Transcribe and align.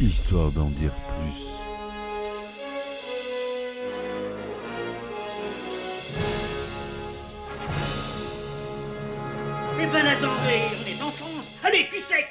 histoire 0.00 0.50
d'en 0.50 0.68
dire 0.70 0.92
plus. 0.92 1.42
Eh 9.80 9.86
ben 9.86 10.06
attendez, 10.06 10.62
on 10.80 10.88
est 10.88 11.02
en 11.02 11.10
France. 11.10 11.52
Allez, 11.62 11.86
cul 11.88 12.02
sec. 12.02 12.28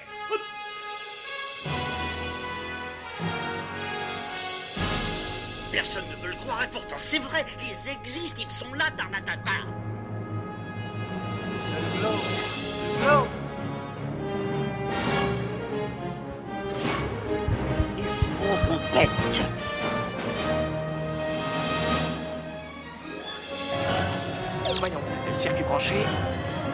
Personne 5.71 6.04
ne 6.09 6.23
veut 6.23 6.30
le 6.30 6.36
croire 6.36 6.64
et 6.64 6.68
pourtant 6.68 6.95
c'est 6.98 7.20
vrai, 7.20 7.45
ils 7.61 7.89
existent, 7.89 8.41
ils 8.45 8.52
sont 8.52 8.73
là, 8.73 8.86
Tarnatata 8.95 9.82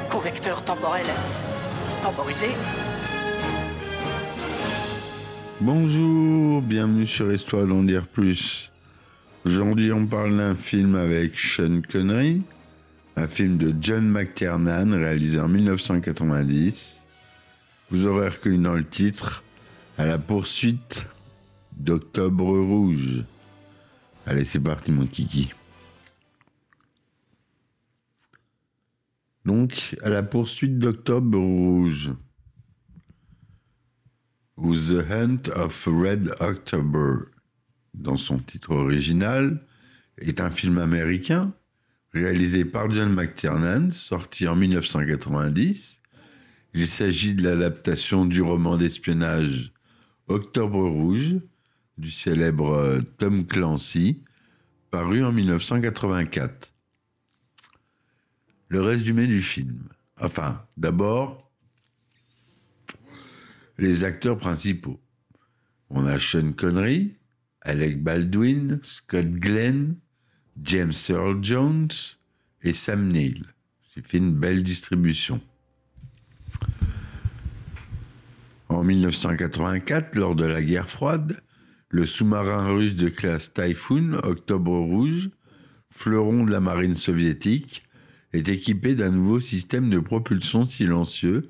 convecteur 0.10 0.64
temporel 0.64 1.06
temporisé. 2.04 2.48
Bonjour, 5.62 6.62
bienvenue 6.62 7.08
sur 7.08 7.34
Histoire 7.34 7.66
d'en 7.66 7.82
dire 7.82 8.06
plus. 8.06 8.72
Aujourd'hui, 9.46 9.92
on 9.92 10.06
parle 10.06 10.38
d'un 10.38 10.56
film 10.56 10.96
avec 10.96 11.40
Sean 11.40 11.82
Connery, 11.90 12.42
un 13.16 13.28
film 13.28 13.58
de 13.58 13.74
John 13.82 14.08
McTiernan 14.08 14.94
réalisé 14.94 15.40
en 15.40 15.48
1990. 15.48 17.06
Vous 17.90 18.06
aurez 18.06 18.30
reconnu 18.30 18.60
dans 18.60 18.76
le 18.76 18.86
titre 18.86 19.44
À 19.98 20.06
la 20.06 20.20
poursuite 20.20 21.08
d'Octobre 21.76 22.60
Rouge. 22.60 23.24
Allez, 24.28 24.46
c'est 24.46 24.60
parti, 24.60 24.92
mon 24.92 25.08
kiki. 25.08 25.50
Donc, 29.50 29.96
à 30.04 30.10
la 30.10 30.22
poursuite 30.22 30.78
d'Octobre 30.78 31.40
Rouge. 31.40 32.12
Ou 34.58 34.76
The 34.76 35.04
Hunt 35.10 35.50
of 35.56 35.88
Red 35.88 36.36
October, 36.40 37.24
dans 37.96 38.16
son 38.16 38.38
titre 38.38 38.76
original, 38.76 39.66
est 40.20 40.40
un 40.40 40.52
film 40.52 40.78
américain 40.78 41.52
réalisé 42.14 42.64
par 42.64 42.92
John 42.92 43.12
McTiernan, 43.12 43.90
sorti 43.90 44.48
en 44.48 44.56
1990. 44.56 46.00
Il 46.76 46.86
s'agit 46.86 47.34
de 47.34 47.42
l'adaptation 47.42 48.28
du 48.28 48.44
roman 48.44 48.78
d'espionnage 48.78 49.74
Octobre 50.28 50.88
Rouge 50.88 51.38
du 51.98 52.12
célèbre 52.12 53.02
Tom 53.18 53.48
Clancy, 53.48 54.22
paru 54.92 55.24
en 55.24 55.32
1984. 55.32 56.69
Le 58.70 58.82
résumé 58.82 59.28
du 59.28 59.42
film. 59.42 59.90
Enfin, 60.22 60.64
d'abord, 60.78 61.52
les 63.78 64.04
acteurs 64.04 64.38
principaux. 64.38 65.00
On 65.90 66.06
a 66.06 66.20
Sean 66.20 66.52
Connery, 66.52 67.16
Alec 67.62 68.04
Baldwin, 68.04 68.80
Scott 68.84 69.26
Glenn, 69.26 69.96
James 70.64 70.94
Earl 71.10 71.44
Jones 71.44 71.90
et 72.62 72.74
Sam 72.74 73.08
Neill. 73.08 73.46
Fait 74.02 74.18
une 74.18 74.34
belle 74.34 74.64
distribution. 74.64 75.42
En 78.70 78.84
1984, 78.84 80.16
lors 80.16 80.36
de 80.36 80.46
la 80.46 80.62
guerre 80.62 80.90
froide, 80.90 81.42
le 81.90 82.06
sous-marin 82.06 82.72
russe 82.72 82.96
de 82.96 83.10
classe 83.10 83.52
Typhoon, 83.52 84.14
Octobre 84.24 84.78
Rouge, 84.78 85.32
fleuron 85.90 86.46
de 86.46 86.52
la 86.52 86.60
marine 86.60 86.96
soviétique, 86.96 87.84
est 88.34 88.48
équipé 88.48 88.96
d'un 88.96 89.12
nouveau 89.12 89.40
système 89.40 89.90
de 89.90 90.00
propulsion 90.00 90.66
silencieux 90.68 91.44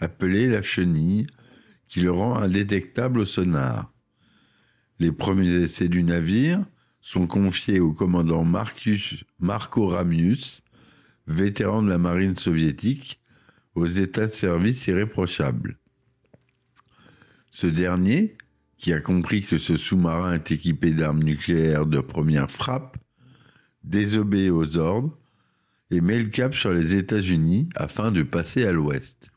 appelé 0.00 0.46
la 0.46 0.62
chenille, 0.62 1.26
qui 1.88 2.00
le 2.00 2.12
rend 2.12 2.36
indétectable 2.36 3.20
au 3.20 3.24
sonar. 3.24 3.92
Les 4.98 5.12
premiers 5.12 5.62
essais 5.62 5.88
du 5.88 6.02
navire 6.02 6.64
sont 7.00 7.26
confiés 7.26 7.80
au 7.80 7.92
commandant 7.92 8.44
Marcus, 8.44 9.24
Marco 9.38 9.88
Ramius, 9.88 10.62
vétéran 11.26 11.82
de 11.82 11.88
la 11.88 11.98
marine 11.98 12.36
soviétique, 12.36 13.20
aux 13.74 13.86
états 13.86 14.26
de 14.26 14.32
service 14.32 14.86
irréprochables. 14.86 15.78
Ce 17.50 17.66
dernier, 17.66 18.36
qui 18.76 18.92
a 18.92 19.00
compris 19.00 19.42
que 19.44 19.58
ce 19.58 19.76
sous-marin 19.76 20.34
est 20.34 20.50
équipé 20.50 20.92
d'armes 20.92 21.22
nucléaires 21.22 21.86
de 21.86 22.00
première 22.00 22.50
frappe, 22.50 22.96
désobéit 23.84 24.50
aux 24.50 24.76
ordres 24.76 25.18
et 25.90 26.00
met 26.00 26.18
le 26.18 26.28
cap 26.28 26.54
sur 26.54 26.72
les 26.72 26.94
États-Unis 26.94 27.68
afin 27.74 28.12
de 28.12 28.22
passer 28.22 28.64
à 28.64 28.72
l'ouest. 28.72 29.30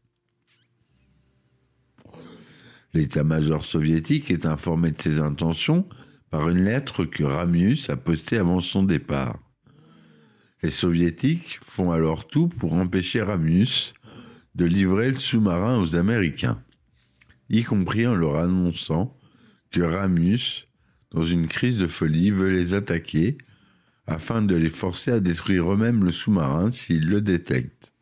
L'état-major 2.93 3.63
soviétique 3.63 4.31
est 4.31 4.45
informé 4.45 4.91
de 4.91 5.01
ses 5.01 5.19
intentions 5.19 5.87
par 6.29 6.49
une 6.49 6.63
lettre 6.63 7.05
que 7.05 7.23
Ramius 7.23 7.89
a 7.89 7.95
postée 7.95 8.37
avant 8.37 8.59
son 8.59 8.83
départ. 8.83 9.39
Les 10.61 10.71
soviétiques 10.71 11.59
font 11.63 11.91
alors 11.91 12.27
tout 12.27 12.47
pour 12.47 12.73
empêcher 12.73 13.21
Ramius 13.21 13.93
de 14.55 14.65
livrer 14.65 15.09
le 15.09 15.19
sous-marin 15.19 15.79
aux 15.79 15.95
Américains, 15.95 16.61
y 17.49 17.63
compris 17.63 18.05
en 18.05 18.15
leur 18.15 18.35
annonçant 18.35 19.17
que 19.71 19.81
Ramius, 19.81 20.67
dans 21.11 21.23
une 21.23 21.47
crise 21.47 21.77
de 21.77 21.87
folie, 21.87 22.31
veut 22.31 22.51
les 22.51 22.73
attaquer 22.73 23.37
afin 24.07 24.41
de 24.41 24.55
les 24.55 24.69
forcer 24.69 25.11
à 25.11 25.19
détruire 25.19 25.71
eux-mêmes 25.71 26.03
le 26.03 26.11
sous-marin 26.11 26.71
s'ils 26.71 27.07
le 27.07 27.21
détectent. 27.21 27.93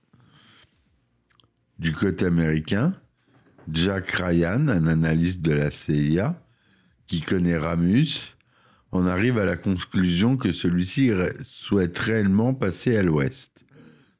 Du 1.77 1.93
côté 1.93 2.25
américain, 2.25 2.93
Jack 3.71 4.11
Ryan, 4.11 4.67
un 4.67 4.87
analyste 4.87 5.41
de 5.41 5.53
la 5.53 5.71
CIA, 5.71 6.41
qui 7.07 7.21
connaît 7.21 7.57
Ramus, 7.57 8.37
en 8.91 9.05
arrive 9.05 9.37
à 9.37 9.45
la 9.45 9.55
conclusion 9.55 10.37
que 10.37 10.51
celui-ci 10.51 11.11
souhaite 11.41 11.97
réellement 11.99 12.53
passer 12.53 12.97
à 12.97 13.03
l'ouest, 13.03 13.66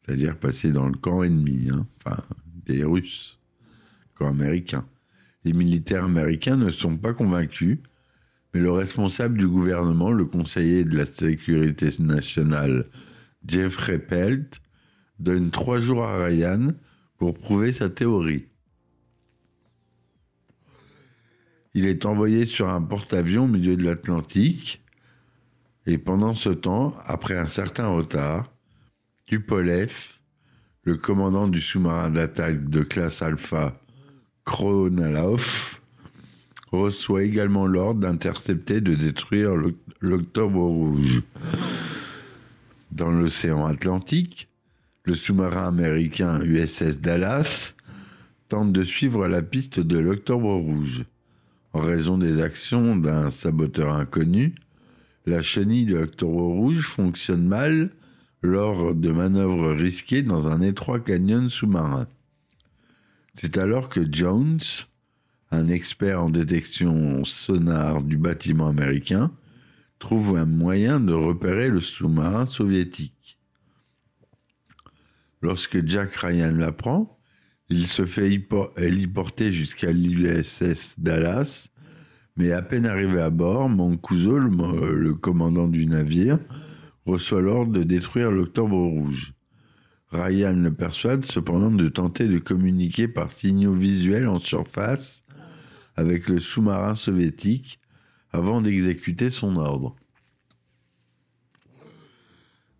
c'est-à-dire 0.02 0.38
passer 0.38 0.72
dans 0.72 0.88
le 0.88 0.96
camp 0.96 1.24
ennemi, 1.24 1.70
hein, 1.72 1.88
enfin 1.98 2.22
des 2.66 2.84
Russes, 2.84 3.40
camp 4.14 4.30
américain. 4.30 4.86
Les 5.44 5.54
militaires 5.54 6.06
américains 6.06 6.58
ne 6.58 6.70
sont 6.70 6.98
pas 6.98 7.14
convaincus, 7.14 7.80
mais 8.54 8.60
le 8.60 8.72
responsable 8.72 9.38
du 9.38 9.48
gouvernement, 9.48 10.12
le 10.12 10.26
conseiller 10.26 10.84
de 10.84 10.98
la 10.98 11.06
sécurité 11.06 11.90
nationale, 12.00 12.86
Jeffrey 13.46 14.00
Pelt, 14.00 14.60
donne 15.20 15.52
trois 15.52 15.80
jours 15.80 16.04
à 16.04 16.24
Ryan 16.24 16.70
pour 17.18 17.38
prouver 17.38 17.74
sa 17.74 17.90
théorie. 17.90 18.46
Il 21.74 21.86
est 21.86 22.06
envoyé 22.06 22.46
sur 22.46 22.70
un 22.70 22.82
porte-avions 22.82 23.44
au 23.44 23.48
milieu 23.48 23.78
de 23.78 23.84
l'Atlantique, 23.84 24.84
et 25.86 25.98
pendant 25.98 26.34
ce 26.34 26.50
temps, 26.50 26.96
après 27.06 27.38
un 27.38 27.46
certain 27.46 27.88
retard, 27.88 28.52
Tupolev, 29.26 30.20
le 30.84 30.98
commandant 30.98 31.48
du 31.48 31.62
sous-marin 31.62 32.10
d'attaque 32.10 32.70
de 32.70 32.82
classe 32.82 33.22
Alpha, 33.22 33.80
Kronalov, 34.46 35.79
reçoit 36.72 37.24
également 37.24 37.66
l'ordre 37.66 38.02
d'intercepter 38.02 38.82
de 38.82 38.96
détruire 38.96 39.52
l'Octobre 40.00 40.62
Rouge. 40.62 41.24
Dans 42.92 43.12
l'océan 43.12 43.66
Atlantique, 43.66 44.48
le 45.04 45.16
sous-marin 45.16 45.68
américain 45.68 46.42
USS 46.44 47.00
Dallas 47.00 47.74
tente 48.48 48.72
de 48.72 48.84
suivre 48.84 49.28
la 49.28 49.42
piste 49.42 49.80
de 49.80 49.98
l'Octobre 49.98 50.54
Rouge. 50.56 51.06
En 51.74 51.82
raison 51.82 52.18
des 52.18 52.42
actions 52.42 52.96
d'un 52.96 53.30
saboteur 53.30 53.94
inconnu, 53.94 54.56
la 55.26 55.42
chenille 55.42 55.86
de 55.86 55.98
l'Octobre 55.98 56.42
Rouge 56.42 56.88
fonctionne 56.88 57.48
mal 57.48 57.92
lors 58.42 58.96
de 58.96 59.12
manœuvres 59.12 59.74
risquées 59.74 60.24
dans 60.24 60.48
un 60.48 60.62
étroit 60.62 61.00
canyon 61.00 61.50
sous-marin. 61.50 62.08
C'est 63.36 63.58
alors 63.58 63.90
que 63.90 64.02
Jones, 64.12 64.60
un 65.52 65.68
expert 65.68 66.24
en 66.24 66.30
détection 66.30 67.24
sonar 67.26 68.04
du 68.04 68.18
bâtiment 68.18 68.68
américain, 68.68 69.32
trouve 69.98 70.38
un 70.38 70.46
moyen 70.46 71.00
de 71.00 71.14
repérer 71.14 71.70
le 71.70 71.82
sous-marin 71.82 72.46
soviétique. 72.46 73.40
Lorsque 75.42 75.86
Jack 75.86 76.16
Ryan 76.16 76.52
l'apprend, 76.52 77.20
il 77.70 77.88
se 77.88 78.06
fait 78.06 78.30
héliporter 78.78 79.52
jusqu'à 79.52 79.92
l'USS 79.92 81.00
Dallas, 81.00 81.70
mais 82.36 82.52
à 82.52 82.62
peine 82.62 82.86
arrivé 82.86 83.20
à 83.22 83.30
bord, 83.30 83.70
Mancuso, 83.70 84.38
le, 84.38 84.96
le 84.96 85.14
commandant 85.14 85.68
du 85.68 85.86
navire, 85.86 86.40
reçoit 87.06 87.42
l'ordre 87.42 87.74
de 87.74 87.84
détruire 87.84 88.32
l'Octobre 88.32 88.78
Rouge. 88.78 89.34
Ryan 90.12 90.54
le 90.54 90.74
persuade 90.74 91.26
cependant 91.26 91.72
de 91.72 91.88
tenter 91.88 92.28
de 92.28 92.40
communiquer 92.40 93.08
par 93.08 93.32
signaux 93.32 93.74
visuels 93.74 94.28
en 94.28 94.40
surface 94.40 95.24
avec 96.00 96.30
le 96.30 96.40
sous-marin 96.40 96.96
soviétique 96.96 97.78
avant 98.32 98.62
d'exécuter 98.62 99.30
son 99.30 99.58
ordre. 99.58 99.98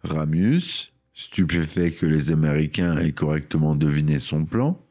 Ramius, 0.06 0.94
stupéfait 1.14 1.92
que 1.92 2.06
les 2.06 2.32
Américains 2.32 2.98
aient 2.98 3.12
correctement 3.12 3.76
deviné 3.76 4.20
son 4.20 4.46
plan, 4.46 4.82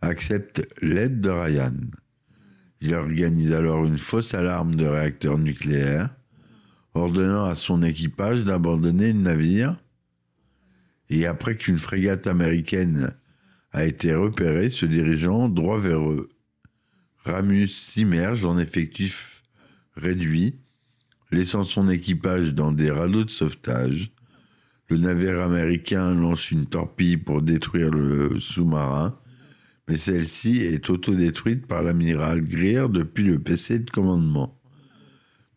accepte 0.00 0.66
l'aide 0.80 1.20
de 1.20 1.28
Ryan. 1.28 1.74
Il 2.80 2.94
organise 2.94 3.52
alors 3.52 3.84
une 3.84 3.98
fausse 3.98 4.32
alarme 4.32 4.74
de 4.74 4.86
réacteur 4.86 5.36
nucléaire, 5.36 6.08
ordonnant 6.94 7.44
à 7.44 7.54
son 7.54 7.82
équipage 7.82 8.44
d'abandonner 8.44 9.12
le 9.12 9.20
navire. 9.20 9.76
Et 11.10 11.26
après 11.26 11.58
qu'une 11.58 11.78
frégate 11.78 12.26
américaine 12.26 13.12
a 13.72 13.84
été 13.84 14.14
repérée, 14.14 14.70
se 14.70 14.86
dirigeant 14.86 15.50
droit 15.50 15.78
vers 15.78 16.10
eux, 16.10 16.28
Ramus 17.28 17.68
s'immerge 17.68 18.44
en 18.44 18.58
effectif 18.58 19.42
réduit, 19.96 20.56
laissant 21.30 21.64
son 21.64 21.90
équipage 21.90 22.54
dans 22.54 22.72
des 22.72 22.90
radeaux 22.90 23.24
de 23.24 23.30
sauvetage. 23.30 24.12
Le 24.88 24.96
navire 24.96 25.40
américain 25.40 26.14
lance 26.14 26.50
une 26.50 26.64
torpille 26.64 27.18
pour 27.18 27.42
détruire 27.42 27.90
le 27.90 28.40
sous-marin, 28.40 29.18
mais 29.86 29.98
celle-ci 29.98 30.62
est 30.62 30.88
autodétruite 30.88 31.66
par 31.66 31.82
l'amiral 31.82 32.42
Greer 32.42 32.88
depuis 32.88 33.24
le 33.24 33.38
PC 33.38 33.80
de 33.80 33.90
commandement, 33.90 34.58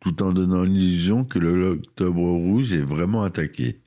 tout 0.01 0.21
en 0.21 0.33
donnant 0.33 0.63
l'illusion 0.63 1.23
que 1.23 1.39
l'Octobre 1.39 2.21
Rouge 2.21 2.73
est 2.73 2.81
vraiment 2.81 3.23
attaqué. 3.23 3.81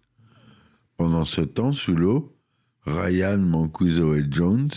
Pendant 0.96 1.24
ce 1.26 1.42
temps, 1.42 1.72
sous 1.72 1.96
l'eau, 1.96 2.34
Ryan, 2.86 3.38
Mancuso 3.38 4.14
et 4.14 4.24
Jones 4.30 4.70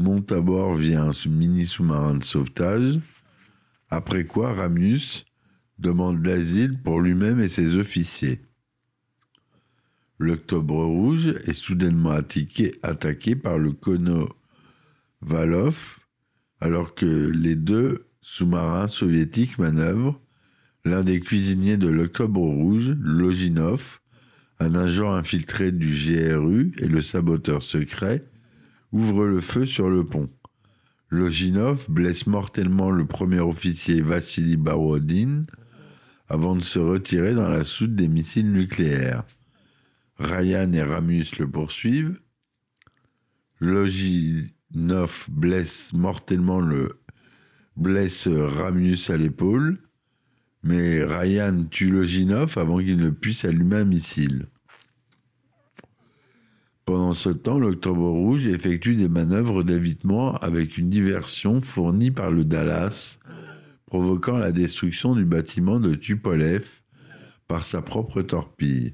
montent 0.00 0.32
à 0.32 0.40
bord 0.40 0.74
via 0.74 1.02
un 1.02 1.12
mini 1.28 1.66
sous-marin 1.66 2.14
de 2.14 2.24
sauvetage, 2.24 2.98
après 3.90 4.24
quoi 4.24 4.54
Ramius 4.54 5.26
demande 5.78 6.24
l'asile 6.24 6.80
pour 6.82 7.00
lui-même 7.00 7.40
et 7.40 7.48
ses 7.48 7.76
officiers. 7.76 8.40
L'Octobre 10.18 10.84
Rouge 10.84 11.28
est 11.46 11.54
soudainement 11.54 12.10
attaqué, 12.10 12.78
attaqué 12.82 13.36
par 13.36 13.58
le 13.58 13.72
Konovalov, 13.72 14.34
alors 16.60 16.94
que 16.94 17.30
les 17.30 17.56
deux 17.56 18.06
sous-marins 18.20 18.86
soviétiques 18.86 19.58
manœuvrent. 19.58 20.20
L'un 20.84 21.02
des 21.04 21.20
cuisiniers 21.20 21.76
de 21.78 21.88
l'Octobre 21.88 22.40
Rouge, 22.40 22.96
Loginov, 23.00 24.00
un 24.58 24.74
agent 24.74 25.12
infiltré 25.12 25.72
du 25.72 25.88
GRU 25.88 26.72
et 26.78 26.86
le 26.86 27.00
saboteur 27.00 27.62
secret, 27.62 28.24
ouvre 28.92 29.24
le 29.26 29.40
feu 29.40 29.66
sur 29.66 29.88
le 29.88 30.04
pont. 30.04 30.28
Loginov 31.10 31.86
blesse 31.88 32.26
mortellement 32.26 32.90
le 32.90 33.04
premier 33.04 33.40
officier 33.40 34.00
Vassili 34.00 34.56
Barodin 34.56 35.44
avant 36.28 36.54
de 36.54 36.62
se 36.62 36.78
retirer 36.78 37.34
dans 37.34 37.48
la 37.48 37.64
soute 37.64 37.96
des 37.96 38.06
missiles 38.06 38.52
nucléaires. 38.52 39.24
Ryan 40.18 40.72
et 40.72 40.82
Ramus 40.82 41.38
le 41.38 41.50
poursuivent. 41.50 42.20
Loginov 43.58 45.26
blesse 45.28 45.92
mortellement 45.92 46.60
le 46.60 47.00
blesse 47.76 48.28
Ramus 48.28 49.10
à 49.10 49.16
l'épaule, 49.16 49.78
mais 50.62 51.02
Ryan 51.02 51.64
tue 51.64 51.90
Loginov 51.90 52.56
avant 52.56 52.78
qu'il 52.78 52.98
ne 52.98 53.10
puisse 53.10 53.44
allumer 53.44 53.76
un 53.76 53.84
missile. 53.84 54.46
Pendant 56.90 57.12
ce 57.12 57.28
temps, 57.28 57.60
l'Octobre 57.60 58.10
Rouge 58.10 58.48
effectue 58.48 58.96
des 58.96 59.08
manœuvres 59.08 59.62
d'évitement 59.62 60.34
avec 60.38 60.76
une 60.76 60.90
diversion 60.90 61.60
fournie 61.60 62.10
par 62.10 62.32
le 62.32 62.44
Dallas, 62.44 63.20
provoquant 63.86 64.38
la 64.38 64.50
destruction 64.50 65.14
du 65.14 65.24
bâtiment 65.24 65.78
de 65.78 65.94
Tupolev 65.94 66.66
par 67.46 67.64
sa 67.64 67.80
propre 67.80 68.22
torpille. 68.22 68.90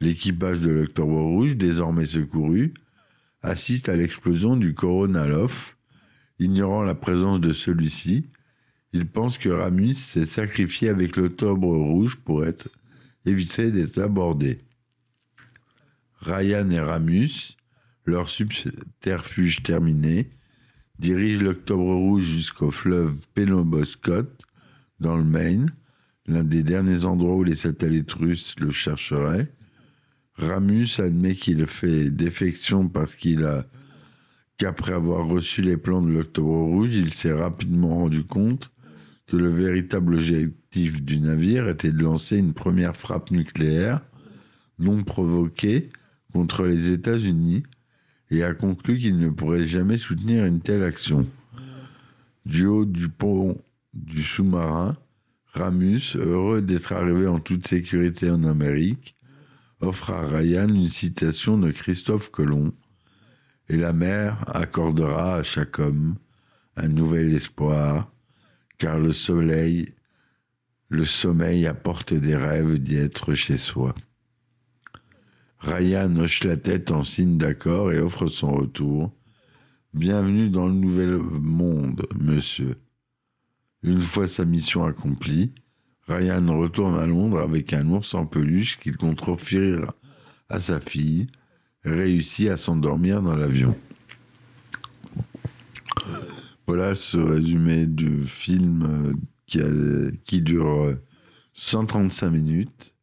L'équipage 0.00 0.60
de 0.62 0.70
l'Octobre 0.70 1.20
Rouge, 1.20 1.56
désormais 1.56 2.06
secouru, 2.06 2.74
assiste 3.42 3.88
à 3.88 3.94
l'explosion 3.94 4.56
du 4.56 4.74
Koronalov. 4.74 5.76
Ignorant 6.40 6.82
la 6.82 6.96
présence 6.96 7.40
de 7.40 7.52
celui-ci, 7.52 8.26
il 8.92 9.06
pense 9.06 9.38
que 9.38 9.50
Ramis 9.50 9.94
s'est 9.94 10.26
sacrifié 10.26 10.88
avec 10.88 11.14
l'Octobre 11.14 11.76
Rouge 11.76 12.18
pour 12.24 12.44
être 12.44 12.70
éviter 13.24 13.70
d'être 13.70 13.98
abordé. 13.98 14.63
Ryan 16.24 16.70
et 16.70 16.80
Ramus, 16.80 17.56
leur 18.06 18.28
subterfuge 18.28 19.62
terminé, 19.62 20.30
dirigent 20.98 21.42
l'Octobre 21.42 21.94
Rouge 21.94 22.24
jusqu'au 22.24 22.70
fleuve 22.70 23.14
Penoboscot, 23.34 24.28
dans 25.00 25.16
le 25.16 25.24
Maine, 25.24 25.72
l'un 26.26 26.44
des 26.44 26.62
derniers 26.62 27.04
endroits 27.04 27.36
où 27.36 27.44
les 27.44 27.56
satellites 27.56 28.12
russes 28.12 28.54
le 28.58 28.70
chercheraient. 28.70 29.52
Ramus 30.36 30.98
admet 30.98 31.34
qu'il 31.34 31.66
fait 31.66 32.10
défection 32.10 32.88
parce 32.88 33.14
qu'après 34.56 34.92
avoir 34.92 35.26
reçu 35.26 35.60
les 35.62 35.76
plans 35.76 36.02
de 36.02 36.10
l'Octobre 36.10 36.62
Rouge, 36.64 36.94
il 36.94 37.12
s'est 37.12 37.32
rapidement 37.32 37.96
rendu 37.96 38.24
compte 38.24 38.72
que 39.26 39.36
le 39.36 39.50
véritable 39.50 40.14
objectif 40.14 41.02
du 41.02 41.18
navire 41.18 41.68
était 41.68 41.92
de 41.92 42.02
lancer 42.02 42.38
une 42.38 42.54
première 42.54 42.96
frappe 42.96 43.30
nucléaire 43.30 44.00
non 44.78 45.02
provoquée 45.02 45.90
contre 46.34 46.64
les 46.64 46.90
États-Unis 46.90 47.62
et 48.30 48.42
a 48.42 48.54
conclu 48.54 48.98
qu'il 48.98 49.16
ne 49.16 49.30
pourrait 49.30 49.68
jamais 49.68 49.98
soutenir 49.98 50.44
une 50.44 50.60
telle 50.60 50.82
action. 50.82 51.26
Du 52.44 52.66
haut 52.66 52.84
du 52.84 53.08
pont 53.08 53.56
du 53.94 54.22
sous-marin, 54.24 54.96
Ramus, 55.52 56.16
heureux 56.16 56.60
d'être 56.60 56.92
arrivé 56.92 57.28
en 57.28 57.38
toute 57.38 57.68
sécurité 57.68 58.30
en 58.30 58.42
Amérique, 58.42 59.14
offre 59.80 60.10
à 60.10 60.26
Ryan 60.26 60.68
une 60.68 60.88
citation 60.88 61.56
de 61.56 61.70
Christophe 61.70 62.32
Colomb 62.32 62.72
Et 63.68 63.76
la 63.76 63.92
mer 63.92 64.44
accordera 64.48 65.36
à 65.36 65.42
chaque 65.44 65.78
homme 65.78 66.16
un 66.76 66.88
nouvel 66.88 67.32
espoir, 67.32 68.10
car 68.78 68.98
le 68.98 69.12
soleil, 69.12 69.94
le 70.88 71.04
sommeil 71.04 71.68
apporte 71.68 72.12
des 72.12 72.34
rêves 72.34 72.78
d'y 72.78 72.96
être 72.96 73.34
chez 73.34 73.56
soi. 73.56 73.94
Ryan 75.66 76.14
hoche 76.16 76.44
la 76.44 76.58
tête 76.58 76.90
en 76.90 77.04
signe 77.04 77.38
d'accord 77.38 77.90
et 77.90 77.98
offre 77.98 78.26
son 78.26 78.52
retour. 78.52 79.10
Bienvenue 79.94 80.50
dans 80.50 80.66
le 80.66 80.74
nouvel 80.74 81.16
monde, 81.16 82.06
monsieur. 82.20 82.76
Une 83.82 84.02
fois 84.02 84.28
sa 84.28 84.44
mission 84.44 84.84
accomplie, 84.84 85.52
Ryan 86.06 86.58
retourne 86.58 86.98
à 86.98 87.06
Londres 87.06 87.40
avec 87.40 87.72
un 87.72 87.88
ours 87.88 88.12
en 88.12 88.26
peluche 88.26 88.78
qu'il 88.78 88.98
compte 88.98 89.26
offrir 89.26 89.92
à 90.50 90.60
sa 90.60 90.80
fille 90.80 91.28
réussit 91.82 92.50
à 92.50 92.58
s'endormir 92.58 93.22
dans 93.22 93.36
l'avion. 93.36 93.74
Voilà 96.66 96.94
ce 96.94 97.16
résumé 97.16 97.86
du 97.86 98.24
film 98.24 99.18
qui, 99.46 99.60
qui 100.24 100.42
dure 100.42 100.94
135 101.54 102.30
minutes. 102.30 102.93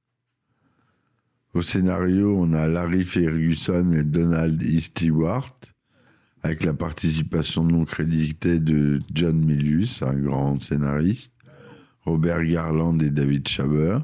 Au 1.53 1.61
scénario, 1.61 2.37
on 2.37 2.53
a 2.53 2.69
Larry 2.69 3.03
Ferguson 3.03 3.91
et 3.91 4.03
Donald 4.03 4.63
E. 4.63 4.79
Stewart, 4.79 5.59
avec 6.43 6.63
la 6.63 6.73
participation 6.73 7.65
non 7.65 7.83
créditée 7.83 8.57
de 8.57 8.99
John 9.13 9.37
Milius, 9.37 10.01
un 10.01 10.13
grand 10.13 10.61
scénariste, 10.61 11.33
Robert 12.03 12.45
Garland 12.45 12.97
et 13.01 13.09
David 13.09 13.49
Schaber, 13.49 13.99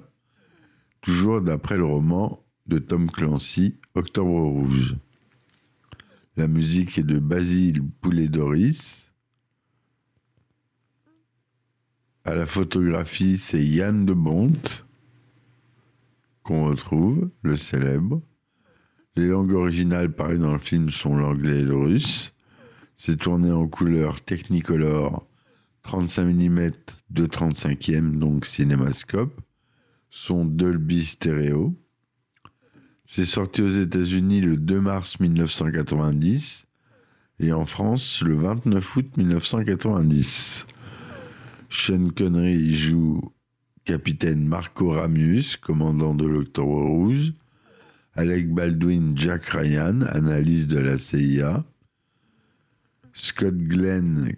toujours 1.00 1.42
d'après 1.42 1.78
le 1.78 1.86
roman 1.86 2.46
de 2.66 2.80
Tom 2.80 3.10
Clancy, 3.10 3.76
Octobre 3.96 4.42
Rouge. 4.42 4.98
La 6.36 6.50
musique 6.50 6.98
est 6.98 7.04
de 7.04 7.18
Basile 7.18 7.82
Poulet-Doris. 8.02 9.10
À 12.26 12.36
la 12.36 12.46
photographie, 12.46 13.38
c'est 13.38 13.64
Yann 13.66 14.06
de 14.06 14.14
Bonte 14.14 14.87
qu'on 16.48 16.70
retrouve, 16.70 17.30
le 17.42 17.58
célèbre. 17.58 18.22
Les 19.18 19.28
langues 19.28 19.52
originales 19.52 20.14
parlées 20.14 20.38
dans 20.38 20.54
le 20.54 20.60
film 20.60 20.90
sont 20.90 21.18
l'anglais 21.18 21.60
et 21.60 21.64
le 21.64 21.76
russe. 21.76 22.34
C'est 22.96 23.18
tourné 23.18 23.52
en 23.52 23.68
couleur 23.68 24.22
Technicolor 24.22 25.28
35 25.84 26.24
mm 26.24 26.72
de 27.10 27.28
35e, 27.28 28.18
donc 28.18 28.46
cinémascope. 28.46 29.42
Son 30.10 30.46
Dolby 30.46 31.06
Stereo. 31.06 31.76
C'est 33.06 33.26
sorti 33.26 33.62
aux 33.62 33.82
États-Unis 33.82 34.40
le 34.40 34.56
2 34.56 34.80
mars 34.80 35.20
1990 35.20 36.66
et 37.40 37.52
en 37.52 37.66
France 37.66 38.22
le 38.22 38.36
29 38.36 38.96
août 38.96 39.18
1990. 39.18 40.66
Sean 41.70 42.08
Connery 42.16 42.74
joue 42.74 43.34
capitaine 43.88 44.46
Marco 44.46 44.90
Ramius, 44.90 45.56
commandant 45.56 46.14
de 46.14 46.26
l'Octobre 46.26 46.84
Rouge, 46.84 47.34
Alec 48.16 48.54
Baldwin, 48.54 49.16
Jack 49.16 49.46
Ryan, 49.46 50.02
analyse 50.02 50.68
de 50.68 50.78
la 50.78 51.00
CIA, 51.00 51.64
Scott 53.14 53.56
Glenn, 53.56 54.36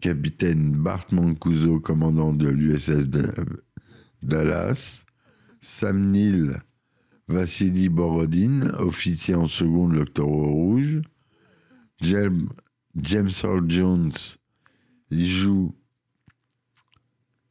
capitaine 0.00 0.70
Bart 0.70 1.08
Mancuso, 1.10 1.80
commandant 1.80 2.32
de 2.32 2.48
l'USS 2.48 3.08
Dallas, 4.22 5.04
Sam 5.60 6.12
Neill, 6.12 6.62
Vassili 7.26 7.88
Borodin, 7.88 8.74
officier 8.78 9.34
en 9.34 9.48
seconde 9.48 9.94
de 9.94 9.98
l'Octobre 9.98 10.46
Rouge, 10.46 11.02
James, 12.00 12.48
James 12.94 13.30
Earl 13.42 13.68
Jones, 13.68 14.12
il 15.10 15.26
joue 15.26 15.74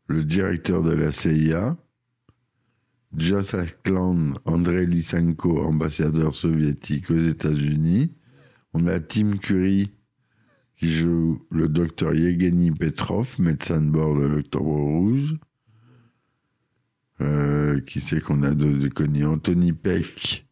le 0.08 0.24
directeur 0.24 0.84
de 0.84 0.94
la 0.94 1.12
CIA, 1.12 1.78
Josh 3.16 3.54
Ackland, 3.54 4.40
Andrei 4.46 4.86
Lysenko, 4.86 5.62
ambassadeur 5.62 6.36
soviétique 6.36 7.12
aux 7.12 7.20
États-Unis. 7.20 8.12
On 8.74 8.88
a 8.88 9.00
Tim 9.00 9.38
Curry 9.38 9.92
qui 10.78 10.92
joue 10.92 11.46
le 11.52 11.68
docteur 11.68 12.14
Yevgeny 12.14 12.72
Petrov, 12.72 13.40
médecin 13.40 13.82
de 13.82 13.90
bord 13.90 14.18
de 14.20 14.26
l'Octobre 14.26 14.74
Rouge. 14.74 15.38
Euh, 17.22 17.80
qui 17.82 18.02
c'est 18.02 18.20
qu'on 18.20 18.42
a 18.42 18.54
de, 18.56 18.88
connu? 18.90 19.26
Anthony 19.26 19.72
Peck 19.72 20.46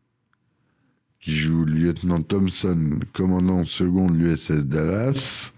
qui 1.19 1.35
joue 1.35 1.65
le 1.65 1.73
lieutenant 1.73 2.21
Thompson, 2.21 2.99
commandant 3.13 3.65
second 3.65 4.09
de 4.09 4.17
l'USS 4.17 4.65
Dallas. 4.65 5.53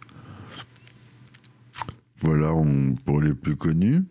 Voilà 2.24 2.54
pour 3.04 3.20
les 3.20 3.34
plus 3.34 3.58
connus. 3.58 4.02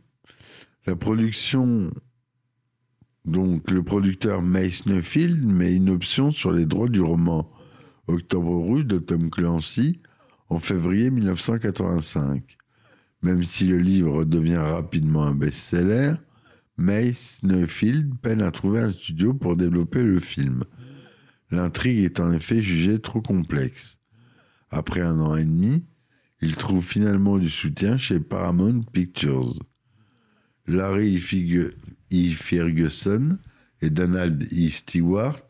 La 0.86 0.96
production, 0.96 1.90
donc 3.24 3.70
le 3.70 3.82
producteur 3.82 4.42
Mace 4.42 4.84
Neufeld 4.84 5.42
met 5.42 5.72
une 5.72 5.88
option 5.88 6.30
sur 6.30 6.52
les 6.52 6.66
droits 6.66 6.90
du 6.90 7.00
roman 7.00 7.48
Octobre 8.08 8.54
Rouge 8.54 8.84
de 8.84 8.98
Tom 8.98 9.30
Clancy 9.30 10.02
en 10.50 10.58
février 10.58 11.10
1985. 11.10 12.58
Même 13.22 13.44
si 13.44 13.66
le 13.66 13.78
livre 13.78 14.24
devient 14.24 14.56
rapidement 14.56 15.22
un 15.22 15.34
best-seller, 15.34 16.12
Mace 16.76 17.40
peine 18.20 18.42
à 18.42 18.50
trouver 18.50 18.80
un 18.80 18.92
studio 18.92 19.32
pour 19.32 19.56
développer 19.56 20.02
le 20.02 20.20
film. 20.20 20.64
L'intrigue 21.50 22.04
est 22.04 22.20
en 22.20 22.30
effet 22.30 22.60
jugée 22.60 23.00
trop 23.00 23.22
complexe. 23.22 23.98
Après 24.70 25.00
un 25.00 25.18
an 25.18 25.34
et 25.34 25.46
demi, 25.46 25.86
il 26.42 26.56
trouve 26.56 26.84
finalement 26.84 27.38
du 27.38 27.48
soutien 27.48 27.96
chez 27.96 28.18
Paramount 28.18 28.82
Pictures. 28.92 29.54
Larry 30.66 31.16
E. 31.16 32.32
Ferguson 32.34 33.38
et 33.80 33.90
Donald 33.90 34.42
E. 34.52 34.68
Stewart 34.68 35.46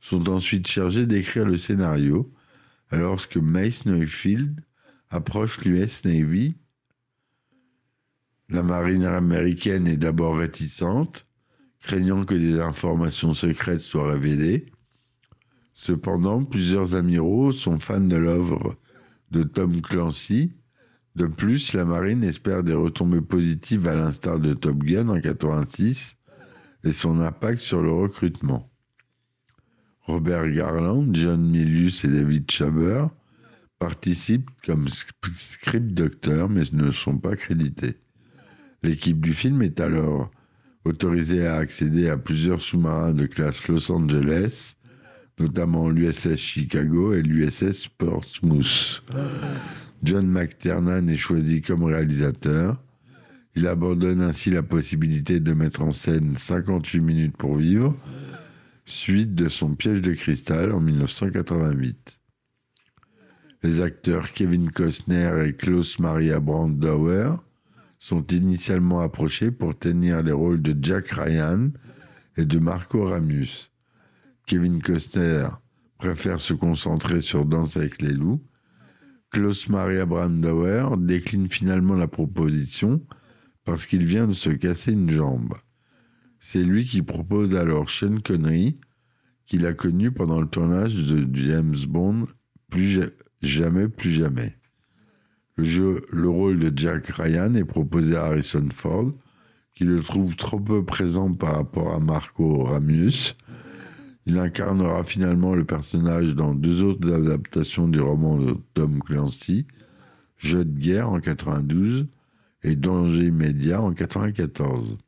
sont 0.00 0.28
ensuite 0.28 0.66
chargés 0.66 1.06
d'écrire 1.06 1.44
le 1.44 1.56
scénario, 1.56 2.32
alors 2.90 3.28
que 3.28 3.38
Mace 3.38 3.86
Neufeld 3.86 4.60
approche 5.10 5.64
l'US 5.64 6.04
Navy. 6.04 6.56
La 8.48 8.64
marine 8.64 9.04
américaine 9.04 9.86
est 9.86 9.96
d'abord 9.96 10.38
réticente, 10.38 11.26
craignant 11.80 12.24
que 12.24 12.34
des 12.34 12.58
informations 12.58 13.32
secrètes 13.32 13.80
soient 13.80 14.12
révélées. 14.12 14.66
Cependant, 15.74 16.42
plusieurs 16.44 16.94
amiraux 16.96 17.52
sont 17.52 17.78
fans 17.78 18.00
de 18.00 18.16
l'œuvre 18.16 18.76
de 19.30 19.42
Tom 19.42 19.80
Clancy. 19.80 20.52
De 21.14 21.26
plus, 21.26 21.72
la 21.72 21.84
marine 21.84 22.22
espère 22.22 22.62
des 22.62 22.74
retombées 22.74 23.20
positives 23.20 23.86
à 23.86 23.94
l'instar 23.94 24.38
de 24.38 24.54
Top 24.54 24.78
Gun 24.78 25.08
en 25.08 25.20
86 25.20 26.16
et 26.84 26.92
son 26.92 27.20
impact 27.20 27.60
sur 27.60 27.82
le 27.82 27.90
recrutement. 27.90 28.70
Robert 30.02 30.48
Garland, 30.50 31.08
John 31.14 31.42
Milius 31.42 32.04
et 32.04 32.08
David 32.08 32.50
Schaber 32.50 33.06
participent 33.78 34.50
comme 34.64 34.86
script 34.88 35.94
docteurs 35.94 36.48
mais 36.48 36.62
ne 36.72 36.90
sont 36.90 37.18
pas 37.18 37.34
crédités. 37.34 37.96
L'équipe 38.82 39.20
du 39.20 39.32
film 39.32 39.62
est 39.62 39.80
alors 39.80 40.30
autorisée 40.84 41.46
à 41.46 41.56
accéder 41.56 42.08
à 42.08 42.16
plusieurs 42.16 42.62
sous-marins 42.62 43.14
de 43.14 43.26
classe 43.26 43.66
Los 43.66 43.90
Angeles 43.90 44.76
notamment 45.38 45.88
l'USS 45.90 46.36
Chicago 46.36 47.12
et 47.14 47.22
l'USS 47.22 47.88
Portsmouth. 47.98 49.02
John 50.02 50.26
McTernan 50.26 51.08
est 51.08 51.16
choisi 51.16 51.62
comme 51.62 51.84
réalisateur. 51.84 52.82
Il 53.54 53.66
abandonne 53.66 54.20
ainsi 54.20 54.50
la 54.50 54.62
possibilité 54.62 55.40
de 55.40 55.52
mettre 55.52 55.82
en 55.82 55.92
scène 55.92 56.36
58 56.36 57.00
minutes 57.00 57.36
pour 57.36 57.56
vivre, 57.56 57.96
suite 58.84 59.34
de 59.34 59.48
son 59.48 59.74
piège 59.74 60.02
de 60.02 60.12
cristal 60.12 60.72
en 60.72 60.80
1988. 60.80 62.18
Les 63.62 63.80
acteurs 63.80 64.32
Kevin 64.32 64.70
Costner 64.70 65.46
et 65.46 65.54
Klaus 65.54 65.98
Maria 65.98 66.38
Brandauer 66.38 67.30
sont 67.98 68.26
initialement 68.26 69.00
approchés 69.00 69.50
pour 69.50 69.76
tenir 69.76 70.22
les 70.22 70.32
rôles 70.32 70.60
de 70.60 70.76
Jack 70.80 71.08
Ryan 71.08 71.70
et 72.36 72.44
de 72.44 72.58
Marco 72.58 73.04
Ramius. 73.04 73.72
Kevin 74.46 74.80
Costner 74.80 75.48
préfère 75.98 76.40
se 76.40 76.54
concentrer 76.54 77.20
sur 77.20 77.44
Danse 77.44 77.76
avec 77.76 78.00
les 78.00 78.12
loups. 78.12 78.40
Klaus 79.30 79.68
Maria 79.68 80.06
Brandauer 80.06 80.86
décline 80.98 81.48
finalement 81.48 81.96
la 81.96 82.06
proposition 82.06 83.04
parce 83.64 83.86
qu'il 83.86 84.04
vient 84.04 84.28
de 84.28 84.32
se 84.32 84.50
casser 84.50 84.92
une 84.92 85.10
jambe. 85.10 85.54
C'est 86.38 86.62
lui 86.62 86.84
qui 86.84 87.02
propose 87.02 87.56
alors 87.56 87.90
Sean 87.90 88.18
Connery, 88.24 88.78
qu'il 89.46 89.66
a 89.66 89.72
connu 89.72 90.12
pendant 90.12 90.40
le 90.40 90.46
tournage 90.46 90.94
de 90.94 91.26
James 91.34 91.74
Bond, 91.88 92.26
plus 92.70 93.00
jamais, 93.42 93.88
plus 93.88 94.12
jamais. 94.12 94.56
Le, 95.56 96.06
le 96.12 96.28
rôle 96.28 96.60
de 96.60 96.72
Jack 96.78 97.06
Ryan 97.08 97.52
est 97.54 97.64
proposé 97.64 98.14
à 98.14 98.26
Harrison 98.26 98.68
Ford, 98.72 99.10
qui 99.74 99.82
le 99.82 100.02
trouve 100.02 100.36
trop 100.36 100.60
peu 100.60 100.84
présent 100.84 101.32
par 101.32 101.56
rapport 101.56 101.92
à 101.94 101.98
Marco 101.98 102.62
Ramius, 102.62 103.36
il 104.26 104.38
incarnera 104.38 105.04
finalement 105.04 105.54
le 105.54 105.64
personnage 105.64 106.34
dans 106.34 106.54
deux 106.54 106.82
autres 106.82 107.12
adaptations 107.12 107.86
du 107.86 108.00
roman 108.00 108.38
de 108.38 108.56
Tom 108.74 109.00
Clancy, 109.00 109.66
Jeu 110.36 110.64
de 110.64 110.78
guerre 110.78 111.10
en 111.10 111.20
92 111.20 112.08
et 112.64 112.74
Danger 112.74 113.26
immédiat 113.26 113.80
en 113.80 113.94
94. 113.94 114.98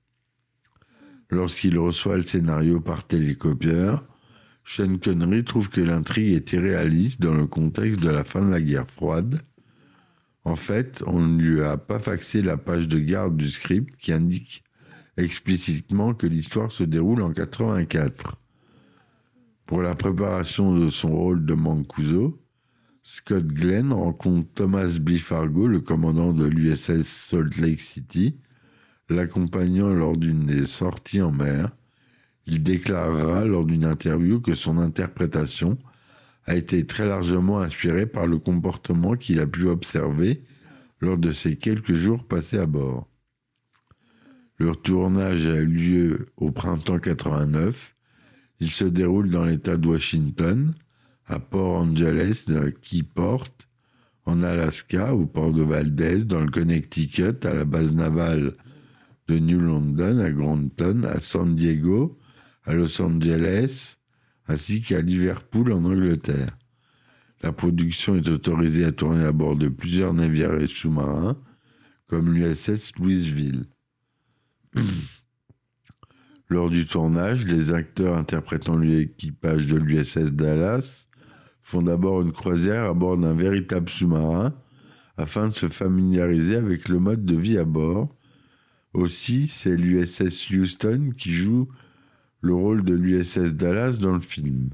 Lorsqu'il 1.30 1.78
reçoit 1.78 2.16
le 2.16 2.22
scénario 2.22 2.80
par 2.80 3.06
télécopieur, 3.06 4.04
Sean 4.64 4.96
Connery 4.98 5.44
trouve 5.44 5.68
que 5.68 5.80
l'intrigue 5.80 6.34
est 6.34 6.52
irréaliste 6.52 7.20
dans 7.20 7.34
le 7.34 7.46
contexte 7.46 8.00
de 8.00 8.10
la 8.10 8.22
fin 8.22 8.46
de 8.46 8.50
la 8.50 8.60
guerre 8.60 8.88
froide. 8.88 9.40
En 10.44 10.56
fait, 10.56 11.02
on 11.06 11.20
ne 11.20 11.42
lui 11.42 11.62
a 11.62 11.76
pas 11.76 11.98
faxé 11.98 12.40
la 12.40 12.56
page 12.56 12.86
de 12.86 12.98
garde 12.98 13.36
du 13.36 13.50
script 13.50 13.96
qui 13.98 14.12
indique 14.12 14.62
explicitement 15.16 16.14
que 16.14 16.26
l'histoire 16.26 16.70
se 16.70 16.84
déroule 16.84 17.22
en 17.22 17.32
84. 17.32 18.36
Pour 19.68 19.82
la 19.82 19.94
préparation 19.94 20.74
de 20.74 20.88
son 20.88 21.14
rôle 21.14 21.44
de 21.44 21.52
Mancuso, 21.52 22.42
Scott 23.02 23.46
Glenn 23.46 23.92
rencontre 23.92 24.48
Thomas 24.54 24.98
B. 24.98 25.18
Fargo, 25.18 25.66
le 25.66 25.80
commandant 25.80 26.32
de 26.32 26.46
l'USS 26.46 27.02
Salt 27.02 27.60
Lake 27.60 27.82
City, 27.82 28.38
l'accompagnant 29.10 29.92
lors 29.92 30.16
d'une 30.16 30.46
des 30.46 30.66
sorties 30.66 31.20
en 31.20 31.32
mer. 31.32 31.70
Il 32.46 32.62
déclarera 32.62 33.44
lors 33.44 33.66
d'une 33.66 33.84
interview 33.84 34.40
que 34.40 34.54
son 34.54 34.78
interprétation 34.78 35.76
a 36.46 36.56
été 36.56 36.86
très 36.86 37.04
largement 37.04 37.60
inspirée 37.60 38.06
par 38.06 38.26
le 38.26 38.38
comportement 38.38 39.16
qu'il 39.16 39.38
a 39.38 39.46
pu 39.46 39.66
observer 39.66 40.40
lors 41.00 41.18
de 41.18 41.30
ces 41.30 41.56
quelques 41.56 41.92
jours 41.92 42.24
passés 42.24 42.58
à 42.58 42.64
bord. 42.64 43.06
Leur 44.58 44.80
tournage 44.80 45.46
a 45.46 45.56
eu 45.56 45.66
lieu 45.66 46.26
au 46.38 46.52
printemps 46.52 46.98
89 46.98 47.96
il 48.60 48.70
se 48.70 48.84
déroule 48.84 49.30
dans 49.30 49.44
l'État 49.44 49.76
de 49.76 49.86
Washington, 49.88 50.74
à 51.26 51.38
Port 51.38 51.82
Angeles, 51.82 52.46
Keyport, 52.82 53.48
en 54.24 54.42
Alaska, 54.42 55.14
au 55.14 55.26
port 55.26 55.52
de 55.52 55.62
Valdez, 55.62 56.24
dans 56.24 56.40
le 56.40 56.50
Connecticut, 56.50 57.44
à 57.44 57.54
la 57.54 57.64
base 57.64 57.92
navale 57.92 58.54
de 59.26 59.38
New 59.38 59.60
London, 59.60 60.18
à 60.18 60.30
Granton, 60.30 61.02
à 61.04 61.20
San 61.20 61.54
Diego, 61.54 62.18
à 62.64 62.74
Los 62.74 63.00
Angeles, 63.00 63.96
ainsi 64.46 64.82
qu'à 64.82 65.00
Liverpool 65.00 65.72
en 65.72 65.84
Angleterre. 65.84 66.56
La 67.42 67.52
production 67.52 68.16
est 68.16 68.28
autorisée 68.28 68.84
à 68.84 68.92
tourner 68.92 69.24
à 69.24 69.32
bord 69.32 69.56
de 69.56 69.68
plusieurs 69.68 70.12
navires 70.12 70.54
et 70.54 70.66
sous-marins, 70.66 71.38
comme 72.06 72.32
l'USS 72.32 72.92
Louisville. 72.98 73.66
Lors 76.50 76.70
du 76.70 76.86
tournage, 76.86 77.44
les 77.44 77.72
acteurs 77.72 78.16
interprétant 78.16 78.78
l'équipage 78.78 79.66
de 79.66 79.76
l'USS 79.76 80.32
Dallas 80.32 81.06
font 81.62 81.82
d'abord 81.82 82.22
une 82.22 82.32
croisière 82.32 82.84
à 82.84 82.94
bord 82.94 83.18
d'un 83.18 83.34
véritable 83.34 83.90
sous-marin 83.90 84.54
afin 85.18 85.48
de 85.48 85.52
se 85.52 85.68
familiariser 85.68 86.56
avec 86.56 86.88
le 86.88 87.00
mode 87.00 87.26
de 87.26 87.36
vie 87.36 87.58
à 87.58 87.64
bord. 87.64 88.08
Aussi, 88.94 89.48
c'est 89.48 89.76
l'USS 89.76 90.50
Houston 90.50 91.10
qui 91.18 91.32
joue 91.32 91.68
le 92.40 92.54
rôle 92.54 92.82
de 92.82 92.94
l'USS 92.94 93.52
Dallas 93.52 93.98
dans 94.00 94.14
le 94.14 94.20
film. 94.20 94.70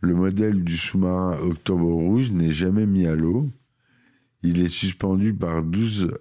Le 0.00 0.14
modèle 0.14 0.64
du 0.64 0.76
sous-marin 0.76 1.38
Octobre 1.42 1.86
Rouge 1.86 2.32
n'est 2.32 2.52
jamais 2.52 2.86
mis 2.86 3.06
à 3.06 3.14
l'eau. 3.14 3.48
Il 4.42 4.60
est 4.60 4.68
suspendu 4.68 5.32
par 5.32 5.62
12 5.62 6.12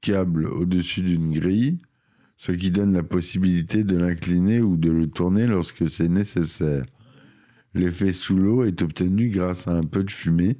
câbles 0.00 0.46
au-dessus 0.46 1.02
d'une 1.02 1.32
grille, 1.32 1.78
ce 2.42 2.50
qui 2.50 2.72
donne 2.72 2.92
la 2.92 3.04
possibilité 3.04 3.84
de 3.84 3.96
l'incliner 3.96 4.60
ou 4.60 4.76
de 4.76 4.90
le 4.90 5.08
tourner 5.08 5.46
lorsque 5.46 5.88
c'est 5.88 6.08
nécessaire. 6.08 6.84
L'effet 7.72 8.12
sous 8.12 8.36
l'eau 8.36 8.64
est 8.64 8.82
obtenu 8.82 9.28
grâce 9.28 9.68
à 9.68 9.76
un 9.76 9.84
peu 9.84 10.02
de 10.02 10.10
fumée 10.10 10.58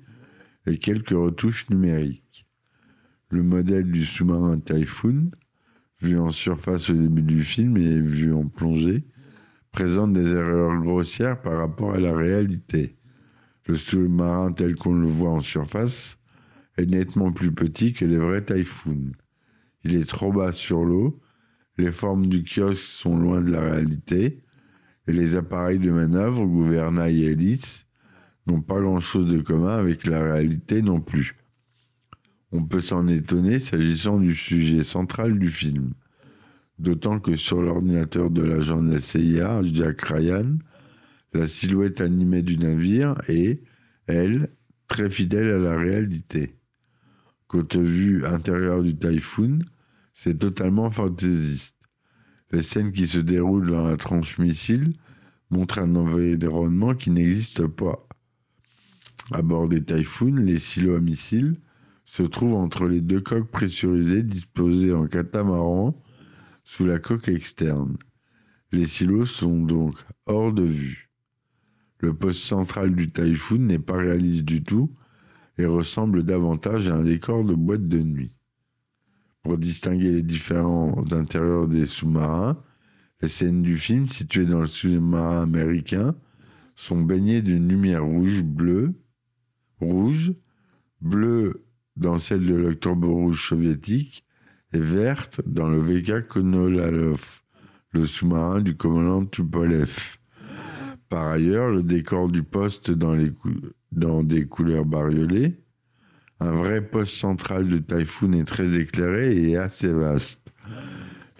et 0.64 0.78
quelques 0.78 1.10
retouches 1.10 1.68
numériques. 1.70 2.46
Le 3.30 3.42
modèle 3.42 3.90
du 3.90 4.04
sous-marin 4.04 4.60
Typhoon, 4.60 5.32
vu 6.00 6.20
en 6.20 6.30
surface 6.30 6.88
au 6.88 6.94
début 6.94 7.22
du 7.22 7.42
film 7.42 7.76
et 7.76 7.98
vu 7.98 8.32
en 8.32 8.46
plongée, 8.46 9.04
présente 9.72 10.12
des 10.12 10.28
erreurs 10.28 10.80
grossières 10.80 11.42
par 11.42 11.58
rapport 11.58 11.94
à 11.94 11.98
la 11.98 12.14
réalité. 12.14 12.94
Le 13.66 13.74
sous-marin 13.74 14.52
tel 14.52 14.76
qu'on 14.76 14.94
le 14.94 15.08
voit 15.08 15.30
en 15.30 15.40
surface 15.40 16.16
est 16.76 16.86
nettement 16.86 17.32
plus 17.32 17.50
petit 17.50 17.92
que 17.92 18.04
les 18.04 18.18
vrais 18.18 18.44
Typhoon. 18.44 19.10
Il 19.82 19.96
est 19.96 20.08
trop 20.08 20.32
bas 20.32 20.52
sur 20.52 20.84
l'eau, 20.84 21.20
les 21.78 21.92
formes 21.92 22.26
du 22.26 22.42
kiosque 22.42 22.82
sont 22.82 23.16
loin 23.16 23.40
de 23.40 23.50
la 23.50 23.60
réalité, 23.60 24.42
et 25.08 25.12
les 25.12 25.36
appareils 25.36 25.78
de 25.78 25.90
manœuvre, 25.90 26.44
gouvernail 26.44 27.24
et 27.24 27.30
hélices, 27.32 27.86
n'ont 28.46 28.60
pas 28.60 28.80
grand-chose 28.80 29.32
de 29.32 29.40
commun 29.40 29.76
avec 29.76 30.06
la 30.06 30.22
réalité 30.22 30.82
non 30.82 31.00
plus. 31.00 31.36
On 32.50 32.64
peut 32.64 32.80
s'en 32.80 33.08
étonner 33.08 33.58
s'agissant 33.58 34.18
du 34.18 34.34
sujet 34.34 34.84
central 34.84 35.38
du 35.38 35.48
film. 35.48 35.92
D'autant 36.78 37.18
que 37.18 37.36
sur 37.36 37.62
l'ordinateur 37.62 38.30
de 38.30 38.42
l'agent 38.42 38.82
de 38.82 38.92
la 38.92 39.00
CIA, 39.00 39.62
Jack 39.64 40.02
Ryan, 40.02 40.58
la 41.32 41.46
silhouette 41.46 42.00
animée 42.00 42.42
du 42.42 42.58
navire 42.58 43.14
est, 43.28 43.62
elle, 44.06 44.50
très 44.88 45.08
fidèle 45.08 45.48
à 45.48 45.58
la 45.58 45.78
réalité. 45.78 46.56
Côté 47.46 47.80
vue 47.80 48.26
intérieure 48.26 48.82
du 48.82 48.96
Typhoon, 48.96 49.60
c'est 50.14 50.38
totalement 50.38 50.90
fantaisiste. 50.90 51.76
Les 52.50 52.62
scènes 52.62 52.92
qui 52.92 53.07
se 53.07 53.19
déroulent 53.19 53.71
dans 53.71 53.87
la 53.87 53.97
tranche 53.97 54.38
missile 54.38 54.95
montrent 55.50 55.78
un 55.78 55.95
environnement 55.97 56.95
qui 56.95 57.11
n'existe 57.11 57.66
pas. 57.66 58.07
À 59.31 59.42
bord 59.42 59.69
des 59.69 59.83
Typhoon, 59.83 60.35
les 60.37 60.59
silos 60.59 60.97
à 60.97 61.00
missiles 61.00 61.57
se 62.04 62.23
trouvent 62.23 62.54
entre 62.54 62.87
les 62.87 63.00
deux 63.00 63.21
coques 63.21 63.50
pressurisées 63.50 64.23
disposées 64.23 64.92
en 64.92 65.07
catamaran 65.07 65.99
sous 66.64 66.85
la 66.85 66.99
coque 66.99 67.28
externe. 67.28 67.97
Les 68.71 68.87
silos 68.87 69.26
sont 69.26 69.64
donc 69.64 69.97
hors 70.26 70.52
de 70.52 70.64
vue. 70.64 71.11
Le 72.00 72.12
poste 72.14 72.40
central 72.40 72.95
du 72.95 73.11
Typhoon 73.11 73.59
n'est 73.61 73.78
pas 73.78 73.97
réaliste 73.97 74.45
du 74.45 74.62
tout 74.62 74.95
et 75.57 75.66
ressemble 75.66 76.25
davantage 76.25 76.88
à 76.88 76.97
un 76.97 77.04
décor 77.04 77.45
de 77.45 77.54
boîte 77.54 77.87
de 77.87 78.02
nuit. 78.02 78.33
Pour 79.42 79.58
distinguer 79.58 80.11
les 80.11 80.22
différents 80.22 81.04
intérieurs 81.12 81.66
des 81.66 81.87
sous-marins, 81.87 82.62
les 83.20 83.28
scènes 83.28 83.62
du 83.62 83.76
film 83.76 84.06
situées 84.06 84.46
dans 84.46 84.61
le 84.61 84.66
sous-marin 84.66 85.42
américain 85.42 86.14
sont 86.76 87.00
baignées 87.00 87.42
d'une 87.42 87.68
lumière 87.68 88.04
rouge, 88.04 88.42
bleue, 88.42 88.94
rouge, 89.80 90.32
bleue 91.00 91.64
dans 91.96 92.18
celle 92.18 92.46
de 92.46 92.54
l'octobre 92.54 93.08
rouge 93.08 93.49
soviétique 93.49 94.25
et 94.72 94.80
verte 94.80 95.40
dans 95.46 95.68
le 95.68 95.78
VK 95.78 96.26
Konolalov, 96.26 97.42
le 97.90 98.06
sous-marin 98.06 98.61
du 98.61 98.76
commandant 98.76 99.25
Tupolev. 99.26 100.16
Par 101.08 101.28
ailleurs, 101.28 101.68
le 101.68 101.82
décor 101.82 102.28
du 102.28 102.42
poste 102.42 102.90
dans, 102.90 104.22
des 104.22 104.46
couleurs 104.46 104.87
bariolées, 104.87 105.62
un 106.42 106.50
vrai 106.50 106.80
poste 106.82 107.14
central 107.14 107.68
de 107.68 107.78
Typhoon 107.78 108.32
est 108.32 108.44
très 108.44 108.75
éclairé 108.76 109.50
et 109.50 109.57
assez 109.57 109.92
vaste. 109.92 110.52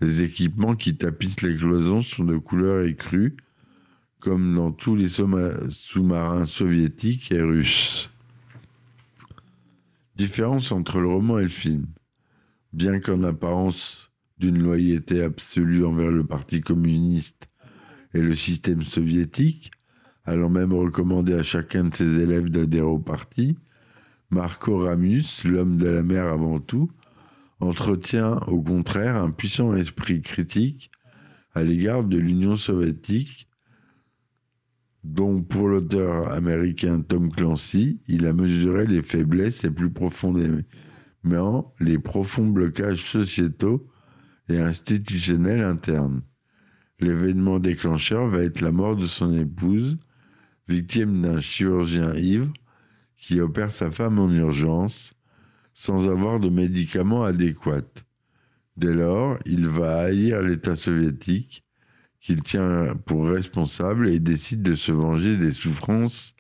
Les 0.01 0.23
équipements 0.23 0.77
qui 0.77 0.97
tapissent 0.97 1.43
les 1.43 1.57
cloisons 1.57 2.03
sont 2.03 2.25
de 2.25 2.37
couleur 2.37 2.85
écrue, 2.85 3.37
comme 4.21 4.55
dans 4.55 4.71
tous 4.71 4.95
les 4.95 5.09
sous-marins 5.09 6.47
soviétiques 6.47 7.33
et 7.33 7.43
russes. 7.43 8.11
Différence 10.15 10.71
entre 10.71 11.01
le 11.01 11.09
roman 11.09 11.41
et 11.41 11.45
le 11.45 11.49
film. 11.49 11.87
Bien 12.73 13.01
qu'en 13.01 13.25
apparence 13.25 14.13
d'une 14.39 14.63
loyauté 14.63 15.23
absolue 15.23 15.85
envers 15.85 16.13
le 16.13 16.25
Parti 16.25 16.61
communiste 16.61 17.49
et 18.15 18.21
le 18.21 18.35
système 18.35 18.83
soviétique, 18.83 19.73
allant 20.25 20.49
même 20.49 20.73
recommander 20.73 21.35
à 21.35 21.43
chacun 21.43 21.85
de 21.85 21.95
ses 21.95 22.21
élèves 22.21 22.51
d'adhérer 22.51 22.87
au 22.87 22.99
parti, 22.99 23.57
Marco 24.33 24.79
Ramus, 24.79 25.45
l'homme 25.45 25.77
de 25.77 25.89
la 25.89 26.03
mer 26.03 26.27
avant 26.27 26.59
tout, 26.59 26.91
entretient 27.61 28.39
au 28.47 28.63
contraire 28.63 29.17
un 29.17 29.31
puissant 29.31 29.77
esprit 29.77 30.23
critique 30.23 30.91
à 31.55 31.63
l'égard 31.63 32.03
de 32.03 32.17
l'Union 32.17 32.57
soviétique 32.57 33.47
dont 35.05 35.43
pour 35.43 35.69
l'auteur 35.69 36.33
américain 36.33 37.03
Tom 37.07 37.31
Clancy, 37.31 38.01
il 38.09 38.27
a 38.27 38.33
mesuré 38.33 38.87
les 38.87 39.03
faiblesses 39.03 39.65
et 39.65 39.71
plus 39.71 39.91
profondément 39.91 41.75
les 41.79 41.99
profonds 41.99 42.49
blocages 42.49 43.05
sociétaux 43.05 43.87
et 44.49 44.59
institutionnels 44.59 45.63
internes. 45.63 46.23
L'événement 47.01 47.59
déclencheur 47.59 48.29
va 48.29 48.43
être 48.43 48.63
la 48.63 48.73
mort 48.73 48.97
de 48.97 49.07
son 49.07 49.37
épouse, 49.37 49.99
victime 50.69 51.21
d'un 51.21 51.41
chirurgien 51.41 52.15
ivre 52.15 52.51
qui 53.23 53.41
opère 53.41 53.71
sa 53.71 53.91
femme 53.91 54.19
en 54.19 54.31
urgence 54.31 55.15
sans 55.75 56.11
avoir 56.11 56.41
de 56.41 56.49
médicaments 56.49 57.23
adéquats. 57.23 58.03
Dès 58.77 58.93
lors, 58.93 59.39
il 59.47 59.69
va 59.69 60.01
haïr 60.01 60.43
l'État 60.43 60.75
soviétique 60.75 61.65
qu'il 62.21 62.43
tient 62.43 62.97
pour 63.07 63.29
responsable 63.29 64.09
et 64.09 64.19
décide 64.19 64.63
de 64.63 64.75
se 64.75 64.91
venger 64.91 65.37
des 65.37 65.53
souffrances 65.53 66.35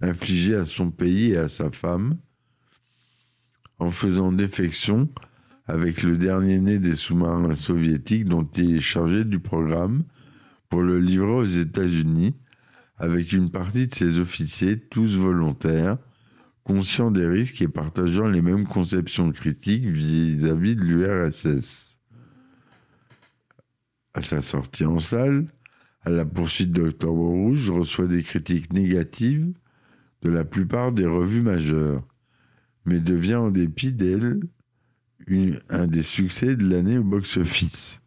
infligées 0.00 0.56
à 0.56 0.66
son 0.66 0.90
pays 0.90 1.32
et 1.32 1.38
à 1.38 1.48
sa 1.48 1.70
femme 1.70 2.18
en 3.78 3.92
faisant 3.92 4.32
défection 4.32 5.08
avec 5.66 6.02
le 6.02 6.16
dernier 6.16 6.58
né 6.58 6.78
des 6.78 6.96
sous-marins 6.96 7.54
soviétiques 7.54 8.24
dont 8.24 8.48
il 8.56 8.76
est 8.76 8.80
chargé 8.80 9.24
du 9.24 9.38
programme 9.38 10.04
pour 10.68 10.82
le 10.82 10.98
livrer 10.98 11.32
aux 11.32 11.44
États-Unis 11.44 12.34
avec 12.98 13.32
une 13.32 13.50
partie 13.50 13.86
de 13.86 13.94
ses 13.94 14.18
officiers, 14.18 14.80
tous 14.80 15.16
volontaires, 15.16 15.98
conscients 16.66 17.12
des 17.12 17.26
risques 17.26 17.62
et 17.62 17.68
partageant 17.68 18.26
les 18.26 18.42
mêmes 18.42 18.66
conceptions 18.66 19.30
critiques 19.30 19.86
vis-à-vis 19.86 20.74
-vis 20.74 20.76
de 20.76 20.80
l'URSS 20.80 21.96
à 24.14 24.22
sa 24.22 24.42
sortie 24.42 24.84
en 24.84 24.98
salle, 24.98 25.46
à 26.02 26.10
la 26.10 26.24
poursuite 26.24 26.72
d'Octobre 26.72 27.28
Rouge, 27.28 27.70
reçoit 27.70 28.06
des 28.08 28.22
critiques 28.22 28.72
négatives 28.72 29.52
de 30.22 30.30
la 30.30 30.44
plupart 30.44 30.90
des 30.90 31.06
revues 31.06 31.42
majeures, 31.42 32.02
mais 32.84 32.98
devient 32.98 33.36
en 33.36 33.50
dépit 33.50 33.92
d'elle 33.92 34.40
un 35.68 35.86
des 35.86 36.02
succès 36.02 36.56
de 36.56 36.68
l'année 36.68 36.98
au 36.98 37.04
box-office. 37.04 38.00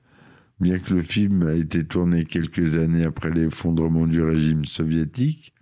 Bien 0.59 0.79
que 0.79 0.95
le 0.95 1.01
film 1.01 1.43
a 1.43 1.53
été 1.53 1.85
tourné 1.85 2.25
quelques 2.25 2.75
années 2.75 3.05
après 3.05 3.29
l'effondrement 3.29 4.07
du 4.07 4.21
régime 4.21 4.65
soviétique, 4.65 5.53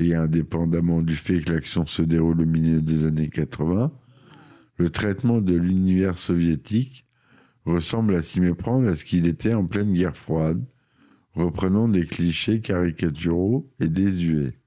et 0.00 0.14
indépendamment 0.14 1.02
du 1.02 1.14
fait 1.14 1.40
que 1.40 1.52
l'action 1.52 1.84
se 1.84 2.02
déroule 2.02 2.40
au 2.40 2.46
milieu 2.46 2.80
des 2.80 3.04
années 3.04 3.28
80, 3.28 3.92
le 4.78 4.90
traitement 4.90 5.40
de 5.40 5.54
l'univers 5.54 6.16
soviétique 6.16 7.06
ressemble 7.66 8.14
à 8.14 8.22
s'y 8.22 8.40
méprendre 8.40 8.88
à 8.88 8.96
ce 8.96 9.04
qu'il 9.04 9.26
était 9.26 9.52
en 9.52 9.66
pleine 9.66 9.92
guerre 9.92 10.16
froide, 10.16 10.64
reprenant 11.34 11.86
des 11.86 12.06
clichés 12.06 12.60
caricaturaux 12.60 13.70
et 13.78 13.88
désuets. 13.88 14.58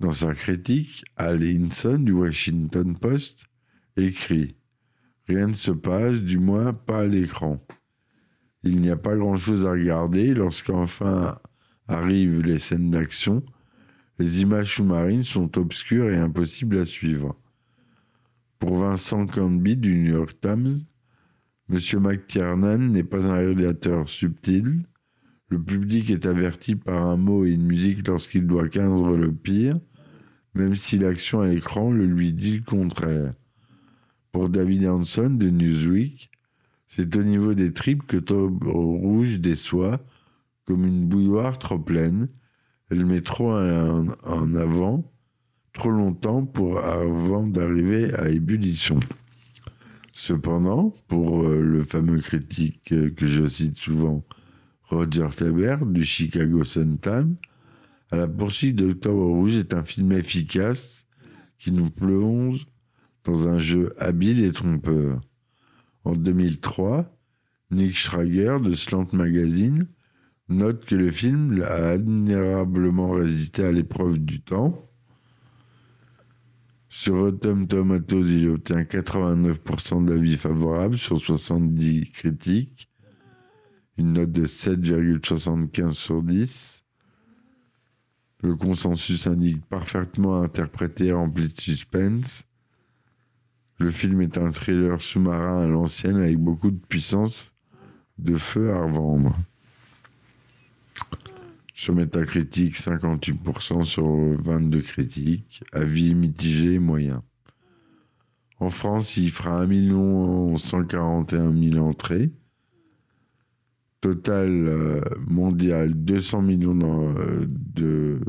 Dans 0.00 0.10
sa 0.10 0.34
critique, 0.34 1.04
Al 1.16 1.42
Hinson 1.42 1.98
du 1.98 2.12
Washington 2.12 2.98
Post 2.98 3.44
écrit 3.96 4.56
Rien 5.28 5.46
ne 5.46 5.54
se 5.54 5.70
passe, 5.70 6.20
du 6.22 6.38
moins 6.38 6.72
pas 6.72 7.00
à 7.00 7.06
l'écran. 7.06 7.64
Il 8.64 8.80
n'y 8.80 8.90
a 8.90 8.96
pas 8.96 9.14
grand-chose 9.14 9.64
à 9.64 9.72
regarder 9.72 10.34
lorsqu'enfin 10.34 11.38
arrivent 11.90 12.40
les 12.42 12.58
scènes 12.58 12.90
d'action. 12.90 13.42
Les 14.18 14.42
images 14.42 14.76
sous-marines 14.76 15.24
sont 15.24 15.58
obscures 15.58 16.10
et 16.10 16.18
impossibles 16.18 16.78
à 16.78 16.84
suivre. 16.84 17.36
Pour 18.58 18.76
Vincent 18.76 19.26
Canby 19.26 19.76
du 19.76 19.96
New 19.96 20.12
York 20.12 20.36
Times, 20.40 20.80
M. 21.70 21.78
McTiernan 22.00 22.78
n'est 22.78 23.04
pas 23.04 23.24
un 23.24 23.34
réalisateur 23.34 24.08
subtil. 24.08 24.82
Le 25.48 25.62
public 25.62 26.10
est 26.10 26.26
averti 26.26 26.76
par 26.76 27.06
un 27.06 27.16
mot 27.16 27.44
et 27.44 27.50
une 27.50 27.64
musique 27.64 28.06
lorsqu'il 28.06 28.46
doit 28.46 28.68
craindre 28.68 29.16
le 29.16 29.32
pire, 29.32 29.78
même 30.54 30.74
si 30.74 30.98
l'action 30.98 31.40
à 31.40 31.46
l'écran 31.46 31.90
le 31.90 32.06
lui 32.06 32.32
dit 32.32 32.58
le 32.58 32.64
contraire. 32.64 33.34
Pour 34.32 34.48
David 34.48 34.86
Hanson 34.86 35.30
de 35.30 35.48
Newsweek, 35.48 36.30
c'est 36.88 37.16
au 37.16 37.22
niveau 37.22 37.54
des 37.54 37.72
tripes 37.72 38.06
que 38.06 38.16
Top 38.16 38.62
Rouge 38.64 39.40
déçoit 39.40 40.00
comme 40.70 40.86
une 40.86 41.06
bouilloire 41.06 41.58
trop 41.58 41.80
pleine. 41.80 42.28
Elle 42.90 43.04
met 43.04 43.22
trop 43.22 43.50
en 43.52 44.54
avant 44.54 45.12
trop 45.72 45.90
longtemps 45.90 46.44
pour 46.46 46.78
avant 46.78 47.44
d'arriver 47.44 48.14
à 48.14 48.28
ébullition. 48.28 49.00
Cependant, 50.12 50.94
pour 51.08 51.42
euh, 51.42 51.60
le 51.60 51.82
fameux 51.82 52.20
critique 52.20 52.92
euh, 52.92 53.10
que 53.10 53.26
je 53.26 53.46
cite 53.46 53.78
souvent, 53.78 54.24
Roger 54.84 55.28
Tabert 55.34 55.86
du 55.86 56.04
Chicago 56.04 56.62
Sun-Times, 56.62 57.36
À 58.12 58.16
la 58.16 58.28
poursuite 58.28 58.76
d'Octobre 58.76 59.24
Rouge 59.24 59.56
est 59.56 59.74
un 59.74 59.84
film 59.84 60.12
efficace 60.12 61.06
qui 61.58 61.72
nous 61.72 61.90
plonge 61.90 62.66
dans 63.24 63.48
un 63.48 63.58
jeu 63.58 63.94
habile 63.98 64.44
et 64.44 64.52
trompeur. 64.52 65.20
En 66.04 66.12
2003, 66.12 67.16
Nick 67.70 67.96
Schrager 67.96 68.58
de 68.62 68.72
Slant 68.72 69.12
Magazine 69.12 69.88
note 70.50 70.84
que 70.84 70.94
le 70.94 71.10
film 71.10 71.62
a 71.62 71.90
admirablement 71.90 73.12
résisté 73.12 73.64
à 73.64 73.72
l'épreuve 73.72 74.18
du 74.18 74.40
temps. 74.40 74.86
Sur 76.88 77.14
Rotten 77.14 77.68
Tomatoes, 77.68 78.28
il 78.28 78.48
obtient 78.48 78.82
89% 78.82 80.04
d'avis 80.04 80.36
favorables 80.36 80.98
sur 80.98 81.20
70 81.20 82.10
critiques, 82.10 82.90
une 83.96 84.14
note 84.14 84.32
de 84.32 84.44
7,75 84.44 85.92
sur 85.94 86.22
10. 86.22 86.84
Le 88.42 88.56
consensus 88.56 89.26
indique 89.26 89.64
parfaitement 89.66 90.42
interprété 90.42 91.06
et 91.06 91.12
rempli 91.12 91.48
de 91.48 91.60
suspense. 91.60 92.44
Le 93.78 93.90
film 93.90 94.20
est 94.20 94.36
un 94.36 94.50
thriller 94.50 95.00
sous-marin 95.00 95.62
à 95.62 95.66
l'ancienne 95.66 96.16
avec 96.16 96.38
beaucoup 96.38 96.70
de 96.70 96.80
puissance 96.88 97.52
de 98.18 98.36
feu 98.36 98.72
à 98.72 98.82
revendre. 98.82 99.36
Sur 101.80 101.94
Metacritic, 101.94 102.76
58% 102.76 103.84
sur 103.84 104.04
22 104.06 104.82
critiques. 104.82 105.64
Avis 105.72 106.14
mitigé 106.14 106.78
moyen. 106.78 107.24
En 108.58 108.68
France, 108.68 109.16
il 109.16 109.30
fera 109.30 109.62
1 109.62 110.58
141 110.58 111.56
000 111.56 111.82
entrées. 111.82 112.32
Total 114.02 114.50
euh, 114.50 115.00
mondial, 115.26 115.94
200 115.94 116.42
millions 116.42 117.16
euh, 117.16 117.46
de 117.48 118.20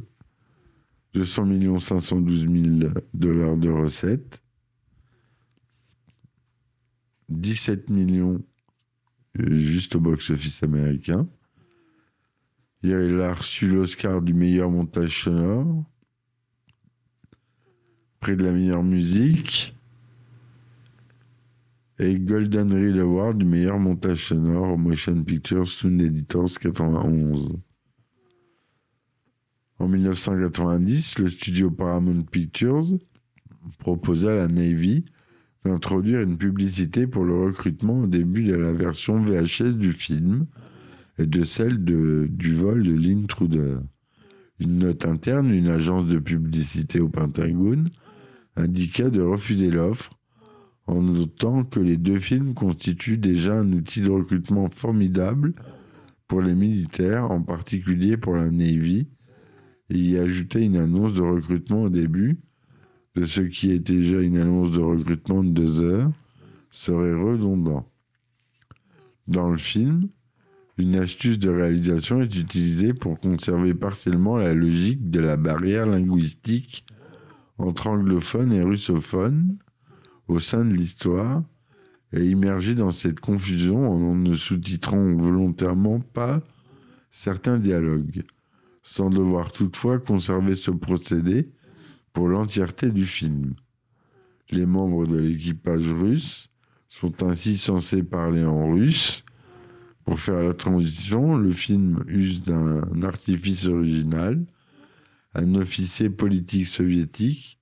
200 1.13 1.45
millions 1.45 1.77
512 1.77 2.47
000 2.47 2.93
dollars 3.13 3.57
de 3.57 3.67
recettes. 3.67 4.41
17 7.27 7.89
millions 7.89 8.41
euh, 9.41 9.57
juste 9.57 9.97
au 9.97 9.99
box-office 9.99 10.63
américain. 10.63 11.27
Il 12.83 13.21
a 13.21 13.33
reçu 13.35 13.67
l'Oscar 13.67 14.23
du 14.23 14.33
meilleur 14.33 14.71
montage 14.71 15.25
sonore, 15.25 15.83
près 18.19 18.35
de 18.35 18.43
la 18.43 18.51
meilleure 18.51 18.83
musique, 18.83 19.75
et 21.99 22.17
Golden 22.17 22.71
Reel 22.73 22.99
Award 22.99 23.37
du 23.37 23.45
meilleur 23.45 23.77
montage 23.77 24.29
sonore 24.29 24.69
au 24.69 24.77
Motion 24.77 25.23
Picture 25.23 25.67
Sound 25.67 26.01
Editors 26.01 26.57
91. 26.59 27.49
En 29.77 29.87
1990, 29.87 31.19
le 31.19 31.29
studio 31.29 31.69
Paramount 31.69 32.23
Pictures 32.23 32.97
proposa 33.77 34.31
à 34.31 34.35
la 34.37 34.47
Navy 34.47 35.05
d'introduire 35.63 36.21
une 36.21 36.39
publicité 36.39 37.05
pour 37.05 37.25
le 37.25 37.39
recrutement 37.45 37.99
au 37.99 38.07
début 38.07 38.43
de 38.43 38.55
la 38.55 38.73
version 38.73 39.23
VHS 39.23 39.75
du 39.77 39.93
film 39.93 40.47
de 41.17 41.43
celle 41.43 41.83
de, 41.83 42.27
du 42.29 42.53
vol 42.53 42.83
de 42.83 42.93
l'intruder. 42.93 43.77
Une 44.59 44.79
note 44.79 45.05
interne, 45.05 45.51
une 45.51 45.67
agence 45.67 46.05
de 46.05 46.19
publicité 46.19 46.99
au 46.99 47.09
Pentagone, 47.09 47.89
indiqua 48.55 49.09
de 49.09 49.21
refuser 49.21 49.71
l'offre 49.71 50.17
en 50.87 51.01
notant 51.01 51.63
que 51.63 51.79
les 51.79 51.97
deux 51.97 52.19
films 52.19 52.53
constituent 52.53 53.17
déjà 53.17 53.55
un 53.55 53.71
outil 53.73 54.01
de 54.01 54.09
recrutement 54.09 54.69
formidable 54.69 55.53
pour 56.27 56.41
les 56.41 56.55
militaires, 56.55 57.31
en 57.31 57.41
particulier 57.41 58.17
pour 58.17 58.35
la 58.35 58.49
Navy, 58.49 59.07
et 59.89 59.97
y 59.97 60.17
ajouter 60.17 60.63
une 60.63 60.77
annonce 60.77 61.13
de 61.13 61.21
recrutement 61.21 61.83
au 61.83 61.89
début 61.89 62.39
de 63.15 63.25
ce 63.25 63.41
qui 63.41 63.71
est 63.71 63.79
déjà 63.79 64.21
une 64.21 64.37
annonce 64.37 64.71
de 64.71 64.79
recrutement 64.79 65.43
de 65.43 65.49
deux 65.49 65.81
heures 65.81 66.11
serait 66.71 67.13
redondant. 67.13 67.91
Dans 69.27 69.49
le 69.49 69.57
film, 69.57 70.07
une 70.77 70.95
astuce 70.95 71.39
de 71.39 71.49
réalisation 71.49 72.21
est 72.21 72.35
utilisée 72.35 72.93
pour 72.93 73.19
conserver 73.19 73.73
partiellement 73.73 74.37
la 74.37 74.53
logique 74.53 75.09
de 75.09 75.19
la 75.19 75.37
barrière 75.37 75.85
linguistique 75.85 76.85
entre 77.57 77.87
anglophones 77.87 78.53
et 78.53 78.63
russophones 78.63 79.57
au 80.27 80.39
sein 80.39 80.63
de 80.65 80.73
l'histoire 80.73 81.43
et 82.13 82.25
immerger 82.25 82.75
dans 82.75 82.91
cette 82.91 83.19
confusion 83.19 83.91
en 83.91 84.15
ne 84.15 84.33
sous-titrant 84.33 85.13
volontairement 85.15 85.99
pas 85.99 86.41
certains 87.11 87.57
dialogues, 87.57 88.23
sans 88.81 89.09
devoir 89.09 89.51
toutefois 89.51 89.99
conserver 89.99 90.55
ce 90.55 90.71
procédé 90.71 91.49
pour 92.13 92.27
l'entièreté 92.27 92.89
du 92.89 93.05
film. 93.05 93.53
Les 94.49 94.65
membres 94.65 95.05
de 95.05 95.17
l'équipage 95.17 95.91
russe 95.93 96.49
sont 96.89 97.23
ainsi 97.23 97.57
censés 97.57 98.03
parler 98.03 98.43
en 98.43 98.71
russe. 98.71 99.23
Pour 100.11 100.19
faire 100.19 100.43
la 100.43 100.53
transition, 100.53 101.37
le 101.37 101.53
film 101.53 102.03
use 102.05 102.43
d'un 102.43 102.81
artifice 103.01 103.67
original. 103.67 104.43
Un 105.33 105.55
officier 105.55 106.09
politique 106.09 106.67
soviétique 106.67 107.61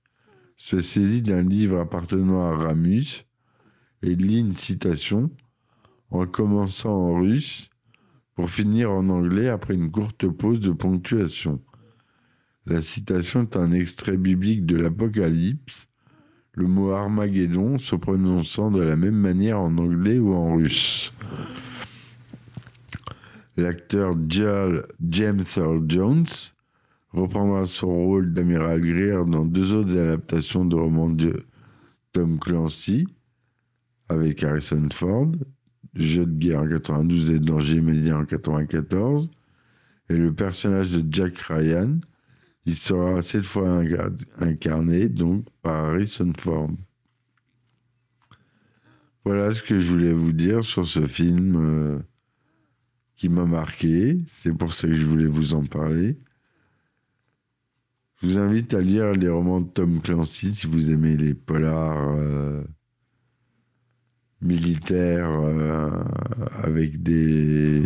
se 0.56 0.80
saisit 0.80 1.22
d'un 1.22 1.42
livre 1.42 1.78
appartenant 1.78 2.40
à 2.40 2.56
Ramus 2.56 3.24
et 4.02 4.16
lit 4.16 4.40
une 4.40 4.56
citation 4.56 5.30
en 6.10 6.26
commençant 6.26 6.90
en 6.90 7.20
russe 7.20 7.70
pour 8.34 8.50
finir 8.50 8.90
en 8.90 9.08
anglais 9.10 9.48
après 9.48 9.74
une 9.74 9.92
courte 9.92 10.26
pause 10.26 10.58
de 10.58 10.72
ponctuation. 10.72 11.62
La 12.66 12.82
citation 12.82 13.42
est 13.42 13.54
un 13.54 13.70
extrait 13.70 14.16
biblique 14.16 14.66
de 14.66 14.74
l'Apocalypse, 14.74 15.86
le 16.54 16.66
mot 16.66 16.90
Armageddon 16.90 17.78
se 17.78 17.94
prononçant 17.94 18.72
de 18.72 18.82
la 18.82 18.96
même 18.96 19.14
manière 19.14 19.60
en 19.60 19.78
anglais 19.78 20.18
ou 20.18 20.34
en 20.34 20.56
russe. 20.56 21.12
L'acteur 23.60 24.14
James 24.26 25.42
Earl 25.56 25.84
Jones 25.86 26.26
reprendra 27.12 27.66
son 27.66 27.88
rôle 27.88 28.32
d'amiral 28.32 28.80
Greer 28.80 29.26
dans 29.26 29.44
deux 29.44 29.74
autres 29.74 29.98
adaptations 29.98 30.64
de 30.64 30.76
romans 30.76 31.10
de 31.10 31.42
Tom 32.12 32.38
Clancy 32.38 33.06
avec 34.08 34.42
Harrison 34.42 34.88
Ford, 34.90 35.32
Jeu 35.94 36.24
de 36.24 36.38
guerre 36.38 36.62
en 36.62 36.68
92 36.68 37.30
et 37.32 37.38
Danger 37.38 37.76
immédiat 37.76 38.16
en 38.16 38.24
94, 38.24 39.28
et 40.08 40.16
le 40.16 40.32
personnage 40.32 40.90
de 40.90 41.04
Jack 41.12 41.36
Ryan 41.40 41.98
il 42.64 42.76
sera 42.76 43.20
cette 43.22 43.44
fois 43.44 43.82
incarné 44.38 45.08
donc 45.10 45.44
par 45.60 45.86
Harrison 45.86 46.32
Ford. 46.38 46.70
Voilà 49.26 49.52
ce 49.52 49.62
que 49.62 49.78
je 49.78 49.92
voulais 49.92 50.14
vous 50.14 50.32
dire 50.32 50.64
sur 50.64 50.86
ce 50.86 51.06
film 51.06 51.56
euh, 51.56 51.98
qui 53.20 53.28
m'a 53.28 53.44
marqué. 53.44 54.24
C'est 54.28 54.56
pour 54.56 54.72
ça 54.72 54.88
que 54.88 54.94
je 54.94 55.06
voulais 55.06 55.26
vous 55.26 55.52
en 55.52 55.62
parler. 55.62 56.16
Je 58.16 58.28
vous 58.28 58.38
invite 58.38 58.72
à 58.72 58.80
lire 58.80 59.12
les 59.12 59.28
romans 59.28 59.60
de 59.60 59.68
Tom 59.68 60.00
Clancy 60.00 60.54
si 60.54 60.66
vous 60.66 60.90
aimez 60.90 61.18
les 61.18 61.34
polars 61.34 62.14
euh, 62.16 62.64
militaires 64.40 65.38
euh, 65.38 65.90
avec 66.62 67.02
des 67.02 67.82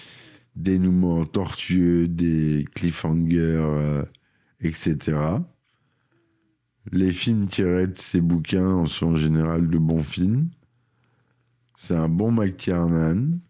dénouements 0.54 1.26
tortueux, 1.26 2.06
des 2.06 2.64
cliffhangers, 2.72 4.04
etc. 4.60 5.18
Les 6.92 7.10
films 7.10 7.48
tirés 7.48 7.88
de 7.88 7.98
ces 7.98 8.20
bouquins 8.20 8.86
sont 8.86 9.08
en 9.08 9.16
général 9.16 9.68
de 9.68 9.78
bons 9.78 10.04
films. 10.04 10.50
C'est 11.76 11.96
un 11.96 12.08
bon 12.08 12.30
McTiernan. 12.30 13.40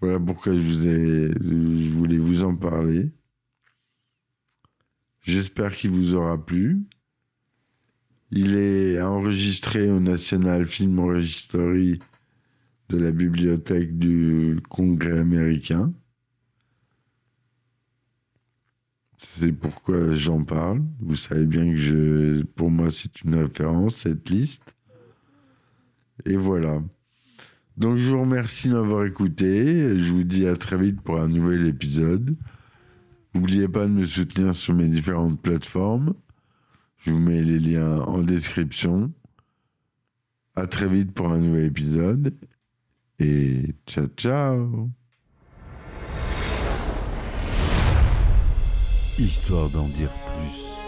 Voilà 0.00 0.20
pourquoi 0.20 0.54
je, 0.54 0.60
vous 0.60 0.86
ai, 0.86 1.32
je 1.40 1.92
voulais 1.92 2.18
vous 2.18 2.44
en 2.44 2.54
parler. 2.54 3.10
J'espère 5.22 5.74
qu'il 5.74 5.90
vous 5.90 6.14
aura 6.14 6.44
plu. 6.44 6.80
Il 8.30 8.56
est 8.56 9.00
enregistré 9.00 9.90
au 9.90 10.00
National 10.00 10.66
Film 10.66 11.00
Registry 11.00 11.98
de 12.88 12.96
la 12.96 13.10
bibliothèque 13.10 13.98
du 13.98 14.60
Congrès 14.68 15.18
américain. 15.18 15.92
C'est 19.16 19.52
pourquoi 19.52 20.12
j'en 20.14 20.44
parle. 20.44 20.82
Vous 21.00 21.16
savez 21.16 21.44
bien 21.44 21.72
que 21.72 21.76
je, 21.76 22.42
pour 22.42 22.70
moi, 22.70 22.90
c'est 22.90 23.22
une 23.22 23.34
référence, 23.34 23.96
cette 23.96 24.30
liste. 24.30 24.76
Et 26.24 26.36
voilà. 26.36 26.82
Donc, 27.78 27.96
je 27.96 28.10
vous 28.10 28.20
remercie 28.20 28.68
de 28.68 28.74
m'avoir 28.74 29.04
écouté. 29.04 29.96
Je 29.96 30.12
vous 30.12 30.24
dis 30.24 30.48
à 30.48 30.56
très 30.56 30.76
vite 30.76 31.00
pour 31.00 31.20
un 31.20 31.28
nouvel 31.28 31.64
épisode. 31.68 32.34
N'oubliez 33.34 33.68
pas 33.68 33.84
de 33.84 33.92
me 33.92 34.04
soutenir 34.04 34.56
sur 34.56 34.74
mes 34.74 34.88
différentes 34.88 35.40
plateformes. 35.40 36.14
Je 36.98 37.12
vous 37.12 37.20
mets 37.20 37.40
les 37.40 37.60
liens 37.60 38.00
en 38.00 38.18
description. 38.18 39.12
À 40.56 40.66
très 40.66 40.88
vite 40.88 41.12
pour 41.12 41.28
un 41.28 41.38
nouvel 41.38 41.66
épisode. 41.66 42.34
Et 43.20 43.74
ciao 43.86 44.06
ciao 44.16 44.90
Histoire 49.20 49.68
d'en 49.70 49.86
dire 49.86 50.10
plus. 50.10 50.87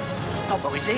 temporisé, 0.51 0.95